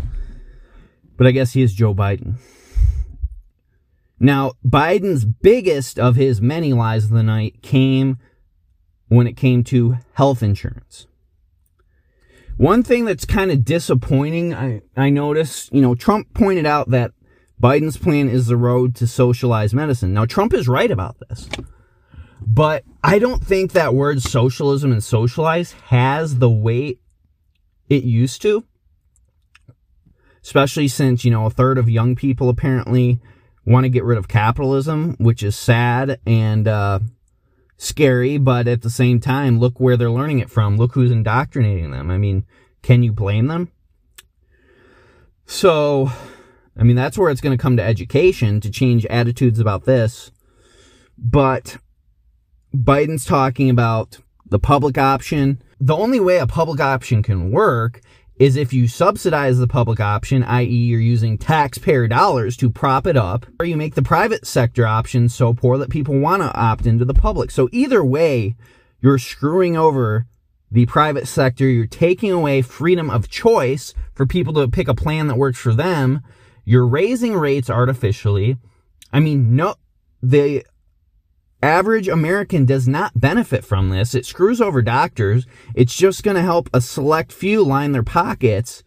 but 1.16 1.26
I 1.26 1.30
guess 1.30 1.52
he 1.52 1.62
is 1.62 1.74
Joe 1.74 1.94
Biden. 1.94 2.36
Now, 4.20 4.52
Biden's 4.66 5.24
biggest 5.24 5.98
of 5.98 6.16
his 6.16 6.40
many 6.40 6.72
lies 6.72 7.04
of 7.04 7.10
the 7.10 7.22
night 7.22 7.62
came 7.62 8.18
when 9.08 9.26
it 9.26 9.36
came 9.36 9.62
to 9.64 9.98
health 10.14 10.42
insurance. 10.42 11.06
One 12.56 12.82
thing 12.82 13.04
that's 13.04 13.24
kind 13.24 13.52
of 13.52 13.64
disappointing, 13.64 14.52
I, 14.52 14.82
I 14.96 15.10
noticed, 15.10 15.72
you 15.72 15.80
know, 15.80 15.94
Trump 15.94 16.34
pointed 16.34 16.66
out 16.66 16.90
that 16.90 17.12
Biden's 17.60 17.96
plan 17.96 18.28
is 18.28 18.46
the 18.46 18.56
road 18.56 18.94
to 18.96 19.06
socialized 19.06 19.74
medicine. 19.74 20.14
Now, 20.14 20.26
Trump 20.26 20.54
is 20.54 20.68
right 20.68 20.90
about 20.90 21.16
this. 21.28 21.48
But 22.40 22.84
I 23.02 23.18
don't 23.18 23.44
think 23.44 23.72
that 23.72 23.94
word 23.94 24.22
socialism 24.22 24.92
and 24.92 25.02
socialize 25.02 25.72
has 25.86 26.38
the 26.38 26.50
weight 26.50 27.00
it 27.88 28.04
used 28.04 28.42
to. 28.42 28.64
Especially 30.42 30.88
since, 30.88 31.24
you 31.24 31.30
know, 31.30 31.46
a 31.46 31.50
third 31.50 31.78
of 31.78 31.90
young 31.90 32.14
people 32.14 32.48
apparently 32.48 33.20
want 33.66 33.84
to 33.84 33.90
get 33.90 34.04
rid 34.04 34.18
of 34.18 34.28
capitalism, 34.28 35.16
which 35.18 35.42
is 35.42 35.56
sad 35.56 36.20
and 36.24 36.68
uh, 36.68 37.00
scary, 37.76 38.38
but 38.38 38.68
at 38.68 38.82
the 38.82 38.90
same 38.90 39.20
time, 39.20 39.58
look 39.58 39.78
where 39.80 39.96
they're 39.96 40.10
learning 40.10 40.38
it 40.38 40.48
from. 40.48 40.76
Look 40.76 40.94
who's 40.94 41.10
indoctrinating 41.10 41.90
them. 41.90 42.10
I 42.10 42.18
mean, 42.18 42.46
can 42.82 43.02
you 43.02 43.12
blame 43.12 43.48
them? 43.48 43.70
So, 45.44 46.12
I 46.78 46.84
mean, 46.84 46.96
that's 46.96 47.18
where 47.18 47.30
it's 47.30 47.40
going 47.40 47.56
to 47.56 47.60
come 47.60 47.76
to 47.76 47.82
education 47.82 48.60
to 48.60 48.70
change 48.70 49.04
attitudes 49.06 49.58
about 49.58 49.84
this. 49.84 50.30
But 51.18 51.78
Biden's 52.74 53.24
talking 53.24 53.68
about 53.68 54.18
the 54.46 54.58
public 54.58 54.96
option. 54.96 55.60
The 55.80 55.96
only 55.96 56.20
way 56.20 56.38
a 56.38 56.46
public 56.46 56.80
option 56.80 57.22
can 57.22 57.50
work 57.50 58.00
is 58.38 58.56
if 58.56 58.72
you 58.72 58.86
subsidize 58.86 59.58
the 59.58 59.66
public 59.66 59.98
option, 59.98 60.44
i.e., 60.44 60.66
you're 60.66 61.00
using 61.00 61.36
taxpayer 61.36 62.06
dollars 62.06 62.56
to 62.56 62.70
prop 62.70 63.06
it 63.06 63.16
up, 63.16 63.46
or 63.58 63.66
you 63.66 63.76
make 63.76 63.96
the 63.96 64.02
private 64.02 64.46
sector 64.46 64.86
option 64.86 65.28
so 65.28 65.52
poor 65.52 65.76
that 65.78 65.90
people 65.90 66.18
want 66.18 66.42
to 66.42 66.54
opt 66.54 66.86
into 66.86 67.04
the 67.04 67.14
public. 67.14 67.50
So 67.50 67.68
either 67.72 68.04
way, 68.04 68.54
you're 69.00 69.18
screwing 69.18 69.76
over 69.76 70.26
the 70.70 70.86
private 70.86 71.26
sector. 71.26 71.68
You're 71.68 71.86
taking 71.86 72.30
away 72.30 72.62
freedom 72.62 73.10
of 73.10 73.28
choice 73.28 73.92
for 74.14 74.26
people 74.26 74.54
to 74.54 74.68
pick 74.68 74.86
a 74.86 74.94
plan 74.94 75.26
that 75.26 75.36
works 75.36 75.58
for 75.58 75.74
them. 75.74 76.20
You're 76.68 76.86
raising 76.86 77.34
rates 77.34 77.70
artificially. 77.70 78.58
I 79.10 79.20
mean, 79.20 79.56
no, 79.56 79.76
the 80.22 80.66
average 81.62 82.08
American 82.08 82.66
does 82.66 82.86
not 82.86 83.18
benefit 83.18 83.64
from 83.64 83.88
this. 83.88 84.14
It 84.14 84.26
screws 84.26 84.60
over 84.60 84.82
doctors. 84.82 85.46
It's 85.74 85.96
just 85.96 86.22
going 86.22 86.34
to 86.34 86.42
help 86.42 86.68
a 86.74 86.82
select 86.82 87.32
few 87.32 87.64
line 87.64 87.92
their 87.92 88.02
pockets, 88.02 88.84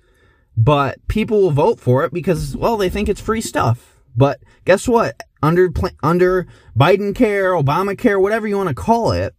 but 0.55 0.99
people 1.07 1.41
will 1.41 1.49
vote 1.49 1.79
for 1.79 2.05
it 2.05 2.13
because, 2.13 2.55
well, 2.55 2.77
they 2.77 2.87
think 2.87 3.09
it's 3.09 3.19
free 3.19 3.41
stuff. 3.41 3.97
But 4.15 4.41
guess 4.63 4.87
what? 4.87 5.19
Under, 5.41 5.71
under 6.03 6.45
Biden 6.77 7.15
care, 7.15 7.53
Obamacare, 7.53 8.21
whatever 8.21 8.47
you 8.47 8.57
want 8.57 8.69
to 8.69 8.75
call 8.75 9.11
it, 9.11 9.33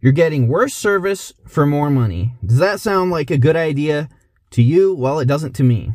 you're 0.00 0.12
getting 0.12 0.46
worse 0.46 0.74
service 0.74 1.32
for 1.44 1.66
more 1.66 1.90
money. 1.90 2.34
Does 2.46 2.58
that 2.58 2.78
sound 2.78 3.10
like 3.10 3.32
a 3.32 3.36
good 3.36 3.56
idea 3.56 4.08
to 4.50 4.62
you? 4.62 4.94
Well, 4.94 5.18
it 5.18 5.26
doesn't 5.26 5.54
to 5.56 5.64
me. 5.64 5.94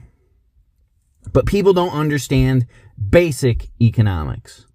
But 1.31 1.45
people 1.45 1.73
don't 1.73 1.93
understand 1.93 2.67
basic 3.09 3.69
economics. 3.81 4.65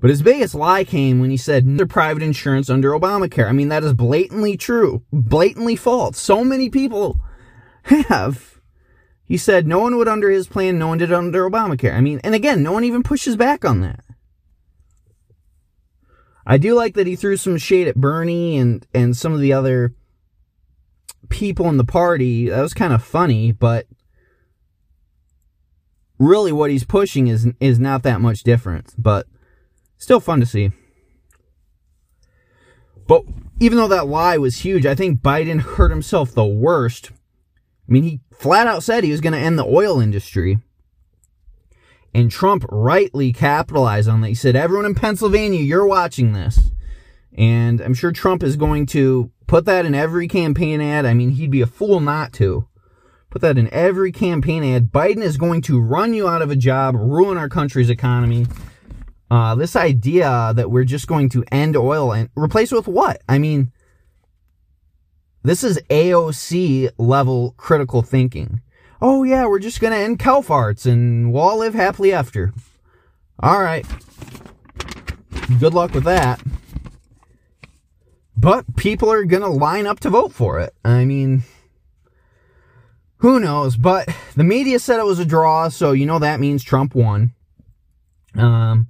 But 0.00 0.10
his 0.10 0.22
biggest 0.22 0.54
lie 0.54 0.84
came 0.84 1.18
when 1.18 1.30
he 1.30 1.36
said 1.36 1.64
under 1.64 1.86
private 1.86 2.22
insurance 2.22 2.68
under 2.68 2.90
Obamacare. 2.90 3.48
I 3.48 3.52
mean, 3.52 3.68
that 3.68 3.84
is 3.84 3.94
blatantly 3.94 4.56
true, 4.56 5.02
blatantly 5.10 5.76
false. 5.76 6.18
So 6.18 6.44
many 6.44 6.68
people 6.68 7.20
have. 7.84 8.60
He 9.24 9.38
said 9.38 9.66
no 9.66 9.78
one 9.78 9.96
would 9.96 10.08
under 10.08 10.28
his 10.28 10.46
plan, 10.46 10.78
no 10.78 10.88
one 10.88 10.98
did 10.98 11.10
under 11.10 11.48
Obamacare. 11.48 11.94
I 11.94 12.02
mean, 12.02 12.20
and 12.22 12.34
again, 12.34 12.62
no 12.62 12.72
one 12.72 12.84
even 12.84 13.02
pushes 13.02 13.36
back 13.36 13.64
on 13.64 13.80
that. 13.80 14.04
I 16.46 16.58
do 16.58 16.74
like 16.74 16.92
that 16.94 17.06
he 17.06 17.16
threw 17.16 17.38
some 17.38 17.56
shade 17.56 17.88
at 17.88 17.96
Bernie 17.96 18.58
and, 18.58 18.86
and 18.92 19.16
some 19.16 19.32
of 19.32 19.40
the 19.40 19.54
other 19.54 19.94
people 21.30 21.68
in 21.70 21.78
the 21.78 21.84
party. 21.84 22.50
That 22.50 22.60
was 22.60 22.74
kind 22.74 22.92
of 22.92 23.02
funny, 23.02 23.52
but 23.52 23.86
really 26.18 26.52
what 26.52 26.70
he's 26.70 26.84
pushing 26.84 27.26
is 27.26 27.48
is 27.60 27.78
not 27.78 28.02
that 28.02 28.20
much 28.20 28.42
different. 28.42 28.94
But 28.98 29.26
Still 30.04 30.20
fun 30.20 30.38
to 30.40 30.44
see. 30.44 30.70
But 33.06 33.22
even 33.58 33.78
though 33.78 33.88
that 33.88 34.06
lie 34.06 34.36
was 34.36 34.58
huge, 34.58 34.84
I 34.84 34.94
think 34.94 35.22
Biden 35.22 35.62
hurt 35.62 35.90
himself 35.90 36.32
the 36.32 36.44
worst. 36.44 37.10
I 37.88 37.92
mean, 37.92 38.02
he 38.02 38.20
flat 38.30 38.66
out 38.66 38.82
said 38.82 39.02
he 39.02 39.10
was 39.10 39.22
going 39.22 39.32
to 39.32 39.38
end 39.38 39.58
the 39.58 39.64
oil 39.64 40.00
industry. 40.00 40.58
And 42.12 42.30
Trump 42.30 42.66
rightly 42.70 43.32
capitalized 43.32 44.10
on 44.10 44.20
that. 44.20 44.28
He 44.28 44.34
said, 44.34 44.56
Everyone 44.56 44.84
in 44.84 44.94
Pennsylvania, 44.94 45.60
you're 45.60 45.86
watching 45.86 46.34
this. 46.34 46.70
And 47.32 47.80
I'm 47.80 47.94
sure 47.94 48.12
Trump 48.12 48.42
is 48.42 48.56
going 48.56 48.84
to 48.88 49.30
put 49.46 49.64
that 49.64 49.86
in 49.86 49.94
every 49.94 50.28
campaign 50.28 50.82
ad. 50.82 51.06
I 51.06 51.14
mean, 51.14 51.30
he'd 51.30 51.50
be 51.50 51.62
a 51.62 51.66
fool 51.66 52.00
not 52.00 52.34
to. 52.34 52.68
Put 53.34 53.40
that 53.40 53.58
in 53.58 53.68
every 53.74 54.12
campaign 54.12 54.62
ad. 54.62 54.92
Biden 54.92 55.20
is 55.20 55.36
going 55.36 55.60
to 55.62 55.80
run 55.80 56.14
you 56.14 56.28
out 56.28 56.40
of 56.40 56.52
a 56.52 56.56
job, 56.56 56.94
ruin 56.94 57.36
our 57.36 57.48
country's 57.48 57.90
economy. 57.90 58.46
Uh, 59.28 59.56
this 59.56 59.74
idea 59.74 60.52
that 60.54 60.70
we're 60.70 60.84
just 60.84 61.08
going 61.08 61.28
to 61.30 61.42
end 61.50 61.76
oil 61.76 62.12
and 62.12 62.30
replace 62.36 62.70
with 62.70 62.86
what? 62.86 63.22
I 63.28 63.38
mean, 63.38 63.72
this 65.42 65.64
is 65.64 65.80
AOC 65.90 66.90
level 66.96 67.54
critical 67.56 68.02
thinking. 68.02 68.62
Oh 69.02 69.24
yeah, 69.24 69.46
we're 69.46 69.58
just 69.58 69.80
gonna 69.80 69.96
end 69.96 70.20
cow 70.20 70.40
farts 70.40 70.86
and 70.86 71.32
we'll 71.32 71.42
all 71.42 71.58
live 71.58 71.74
happily 71.74 72.12
after. 72.12 72.54
All 73.40 73.60
right. 73.60 73.84
Good 75.58 75.74
luck 75.74 75.92
with 75.92 76.04
that. 76.04 76.40
But 78.36 78.76
people 78.76 79.10
are 79.10 79.24
gonna 79.24 79.50
line 79.50 79.88
up 79.88 79.98
to 80.00 80.10
vote 80.10 80.32
for 80.32 80.60
it. 80.60 80.72
I 80.84 81.04
mean, 81.04 81.42
who 83.24 83.40
knows? 83.40 83.78
But 83.78 84.06
the 84.36 84.44
media 84.44 84.78
said 84.78 85.00
it 85.00 85.06
was 85.06 85.18
a 85.18 85.24
draw, 85.24 85.70
so 85.70 85.92
you 85.92 86.04
know 86.04 86.18
that 86.18 86.40
means 86.40 86.62
Trump 86.62 86.94
won. 86.94 87.32
Um, 88.36 88.88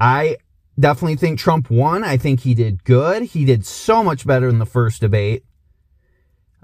I 0.00 0.38
definitely 0.76 1.14
think 1.14 1.38
Trump 1.38 1.70
won. 1.70 2.02
I 2.02 2.16
think 2.16 2.40
he 2.40 2.54
did 2.54 2.82
good. 2.82 3.22
He 3.22 3.44
did 3.44 3.64
so 3.64 4.02
much 4.02 4.26
better 4.26 4.48
in 4.48 4.58
the 4.58 4.66
first 4.66 5.00
debate. 5.00 5.44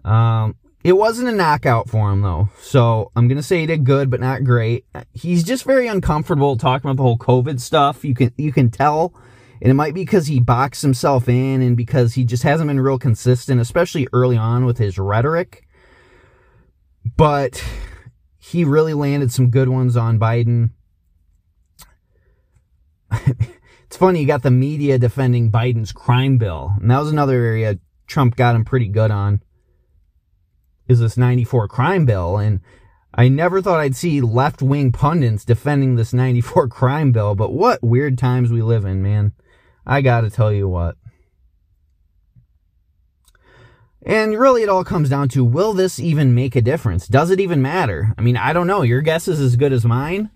Um, 0.05 0.57
it 0.83 0.95
wasn't 0.95 1.29
a 1.29 1.33
knockout 1.33 1.89
for 1.89 2.11
him 2.11 2.23
though. 2.23 2.49
So 2.61 3.13
I'm 3.15 3.29
to 3.29 3.41
say 3.41 3.61
he 3.61 3.67
did 3.67 3.85
good, 3.85 4.11
but 4.11 4.19
not 4.19 4.43
great. 4.43 4.85
He's 5.13 5.45
just 5.45 5.63
very 5.63 5.87
uncomfortable 5.87 6.57
talking 6.57 6.91
about 6.91 6.97
the 6.97 7.05
whole 7.05 7.17
COVID 7.17 7.61
stuff. 7.61 8.05
You 8.05 8.17
can, 8.17 8.33
you 8.37 8.51
can 8.51 8.73
tell. 8.73 9.15
And 9.61 9.71
it 9.71 9.75
might 9.75 9.95
be 9.95 10.03
because 10.03 10.27
he 10.27 10.41
boxed 10.41 10.83
himself 10.83 11.29
in 11.29 11.63
and 11.63 11.77
because 11.77 12.15
he 12.15 12.25
just 12.25 12.43
hasn't 12.43 12.67
been 12.67 12.81
real 12.81 12.99
consistent, 12.99 13.61
especially 13.61 14.09
early 14.13 14.37
on 14.37 14.65
with 14.65 14.79
his 14.79 14.99
rhetoric. 14.99 15.65
But 17.17 17.65
he 18.39 18.65
really 18.65 18.95
landed 18.95 19.33
some 19.33 19.51
good 19.51 19.69
ones 19.69 19.97
on 19.97 20.19
Biden. 20.19 20.71
It's 23.93 23.99
funny, 23.99 24.21
you 24.23 24.27
got 24.27 24.43
the 24.43 24.51
media 24.51 24.99
defending 24.99 25.51
Biden's 25.51 25.93
crime 25.93 26.39
bill. 26.39 26.73
And 26.81 26.91
that 26.91 26.99
was 26.99 27.11
another 27.11 27.35
area 27.35 27.79
Trump 28.07 28.37
got 28.37 28.57
him 28.57 28.65
pretty 28.65 28.89
good 28.89 29.11
on. 29.11 29.43
Is 30.89 31.01
this 31.01 31.19
94 31.19 31.69
crime 31.69 32.07
bill. 32.07 32.39
And 32.39 32.61
I 33.13 33.29
never 33.29 33.61
thought 33.61 33.81
I'd 33.81 33.95
see 33.95 34.23
left 34.23 34.63
wing 34.63 34.93
pundits 34.93 35.45
defending 35.45 35.97
this 35.97 36.15
94 36.15 36.69
crime 36.69 37.13
bill, 37.13 37.35
but 37.35 37.53
what 37.53 37.83
weird 37.83 38.17
times 38.17 38.51
we 38.51 38.63
live 38.63 38.87
in, 38.87 39.03
man. 39.03 39.33
I 39.85 40.01
gotta 40.01 40.31
tell 40.31 40.51
you 40.51 40.71
what. 40.71 40.97
And 44.05 44.39
really, 44.39 44.63
it 44.63 44.69
all 44.69 44.85
comes 44.85 45.09
down 45.09 45.29
to 45.31 45.45
will 45.45 45.73
this 45.73 46.01
even 46.01 46.35
make 46.35 46.57
a 46.57 46.63
difference? 46.63 47.07
Does 47.07 47.31
it 47.31 47.41
even 47.41 47.63
matter? 47.63 48.13
I 48.19 48.21
mean, 48.23 48.37
I 48.37 48.53
don't 48.53 48.67
know. 48.67 48.83
Your 48.83 49.01
guess 49.01 49.29
is 49.29 49.41
as 49.41 49.57
good 49.57 49.73
as 49.73 49.85
mine. 49.85 50.31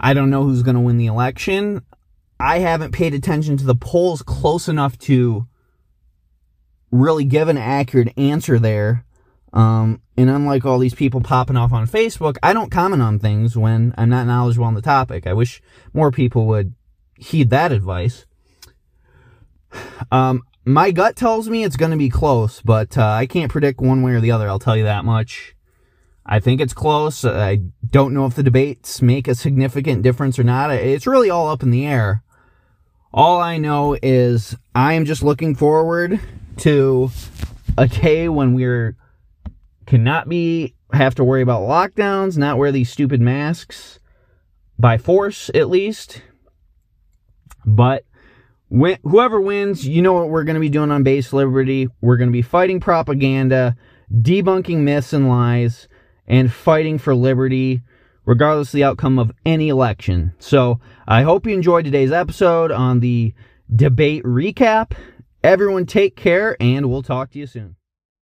I 0.00 0.14
don't 0.14 0.30
know 0.30 0.44
who's 0.44 0.62
going 0.62 0.74
to 0.74 0.80
win 0.80 0.98
the 0.98 1.06
election. 1.06 1.82
I 2.40 2.58
haven't 2.58 2.92
paid 2.92 3.14
attention 3.14 3.56
to 3.58 3.64
the 3.64 3.74
polls 3.74 4.22
close 4.22 4.68
enough 4.68 4.98
to 5.00 5.46
really 6.90 7.24
give 7.24 7.48
an 7.48 7.58
accurate 7.58 8.16
answer 8.16 8.58
there. 8.58 9.04
Um, 9.52 10.00
and 10.16 10.30
unlike 10.30 10.64
all 10.64 10.78
these 10.78 10.94
people 10.94 11.20
popping 11.20 11.56
off 11.56 11.72
on 11.72 11.86
Facebook, 11.86 12.36
I 12.42 12.52
don't 12.52 12.70
comment 12.70 13.02
on 13.02 13.18
things 13.18 13.56
when 13.56 13.94
I'm 13.96 14.08
not 14.08 14.26
knowledgeable 14.26 14.66
on 14.66 14.74
the 14.74 14.82
topic. 14.82 15.26
I 15.26 15.32
wish 15.32 15.62
more 15.92 16.10
people 16.10 16.46
would 16.48 16.74
heed 17.18 17.50
that 17.50 17.72
advice. 17.72 18.26
Um, 20.12 20.42
my 20.64 20.90
gut 20.90 21.16
tells 21.16 21.48
me 21.48 21.64
it's 21.64 21.76
going 21.76 21.90
to 21.90 21.96
be 21.96 22.08
close, 22.08 22.60
but 22.62 22.96
uh, 22.96 23.06
I 23.06 23.26
can't 23.26 23.52
predict 23.52 23.80
one 23.80 24.02
way 24.02 24.12
or 24.12 24.20
the 24.20 24.30
other. 24.30 24.48
I'll 24.48 24.58
tell 24.58 24.76
you 24.76 24.84
that 24.84 25.04
much. 25.04 25.54
I 26.26 26.40
think 26.40 26.60
it's 26.60 26.72
close. 26.72 27.24
I 27.24 27.56
don't 27.88 28.14
know 28.14 28.24
if 28.24 28.34
the 28.34 28.42
debates 28.42 29.02
make 29.02 29.28
a 29.28 29.34
significant 29.34 30.02
difference 30.02 30.38
or 30.38 30.44
not. 30.44 30.70
It's 30.70 31.06
really 31.06 31.28
all 31.28 31.48
up 31.48 31.62
in 31.62 31.70
the 31.70 31.86
air. 31.86 32.22
All 33.12 33.40
I 33.40 33.58
know 33.58 33.96
is 34.02 34.56
I 34.74 34.94
am 34.94 35.04
just 35.04 35.22
looking 35.22 35.54
forward 35.54 36.18
to 36.58 37.10
a 37.76 37.86
day 37.86 38.28
when 38.28 38.54
we're 38.54 38.96
cannot 39.86 40.28
be 40.28 40.74
have 40.92 41.14
to 41.16 41.24
worry 41.24 41.42
about 41.42 41.62
lockdowns, 41.62 42.38
not 42.38 42.56
wear 42.56 42.72
these 42.72 42.90
stupid 42.90 43.20
masks 43.20 43.98
by 44.78 44.96
force 44.96 45.50
at 45.54 45.68
least. 45.68 46.22
But 47.66 48.04
when, 48.74 48.98
whoever 49.04 49.40
wins, 49.40 49.86
you 49.86 50.02
know 50.02 50.14
what 50.14 50.30
we're 50.30 50.42
going 50.42 50.54
to 50.54 50.60
be 50.60 50.68
doing 50.68 50.90
on 50.90 51.04
Based 51.04 51.32
Liberty. 51.32 51.88
We're 52.00 52.16
going 52.16 52.28
to 52.28 52.32
be 52.32 52.42
fighting 52.42 52.80
propaganda, 52.80 53.76
debunking 54.12 54.78
myths 54.78 55.12
and 55.12 55.28
lies, 55.28 55.86
and 56.26 56.52
fighting 56.52 56.98
for 56.98 57.14
liberty, 57.14 57.82
regardless 58.24 58.70
of 58.70 58.72
the 58.72 58.82
outcome 58.82 59.20
of 59.20 59.30
any 59.46 59.68
election. 59.68 60.32
So 60.40 60.80
I 61.06 61.22
hope 61.22 61.46
you 61.46 61.54
enjoyed 61.54 61.84
today's 61.84 62.10
episode 62.10 62.72
on 62.72 62.98
the 62.98 63.32
debate 63.72 64.24
recap. 64.24 64.94
Everyone 65.44 65.86
take 65.86 66.16
care, 66.16 66.56
and 66.58 66.90
we'll 66.90 67.04
talk 67.04 67.30
to 67.30 67.38
you 67.38 67.46
soon. 67.46 67.76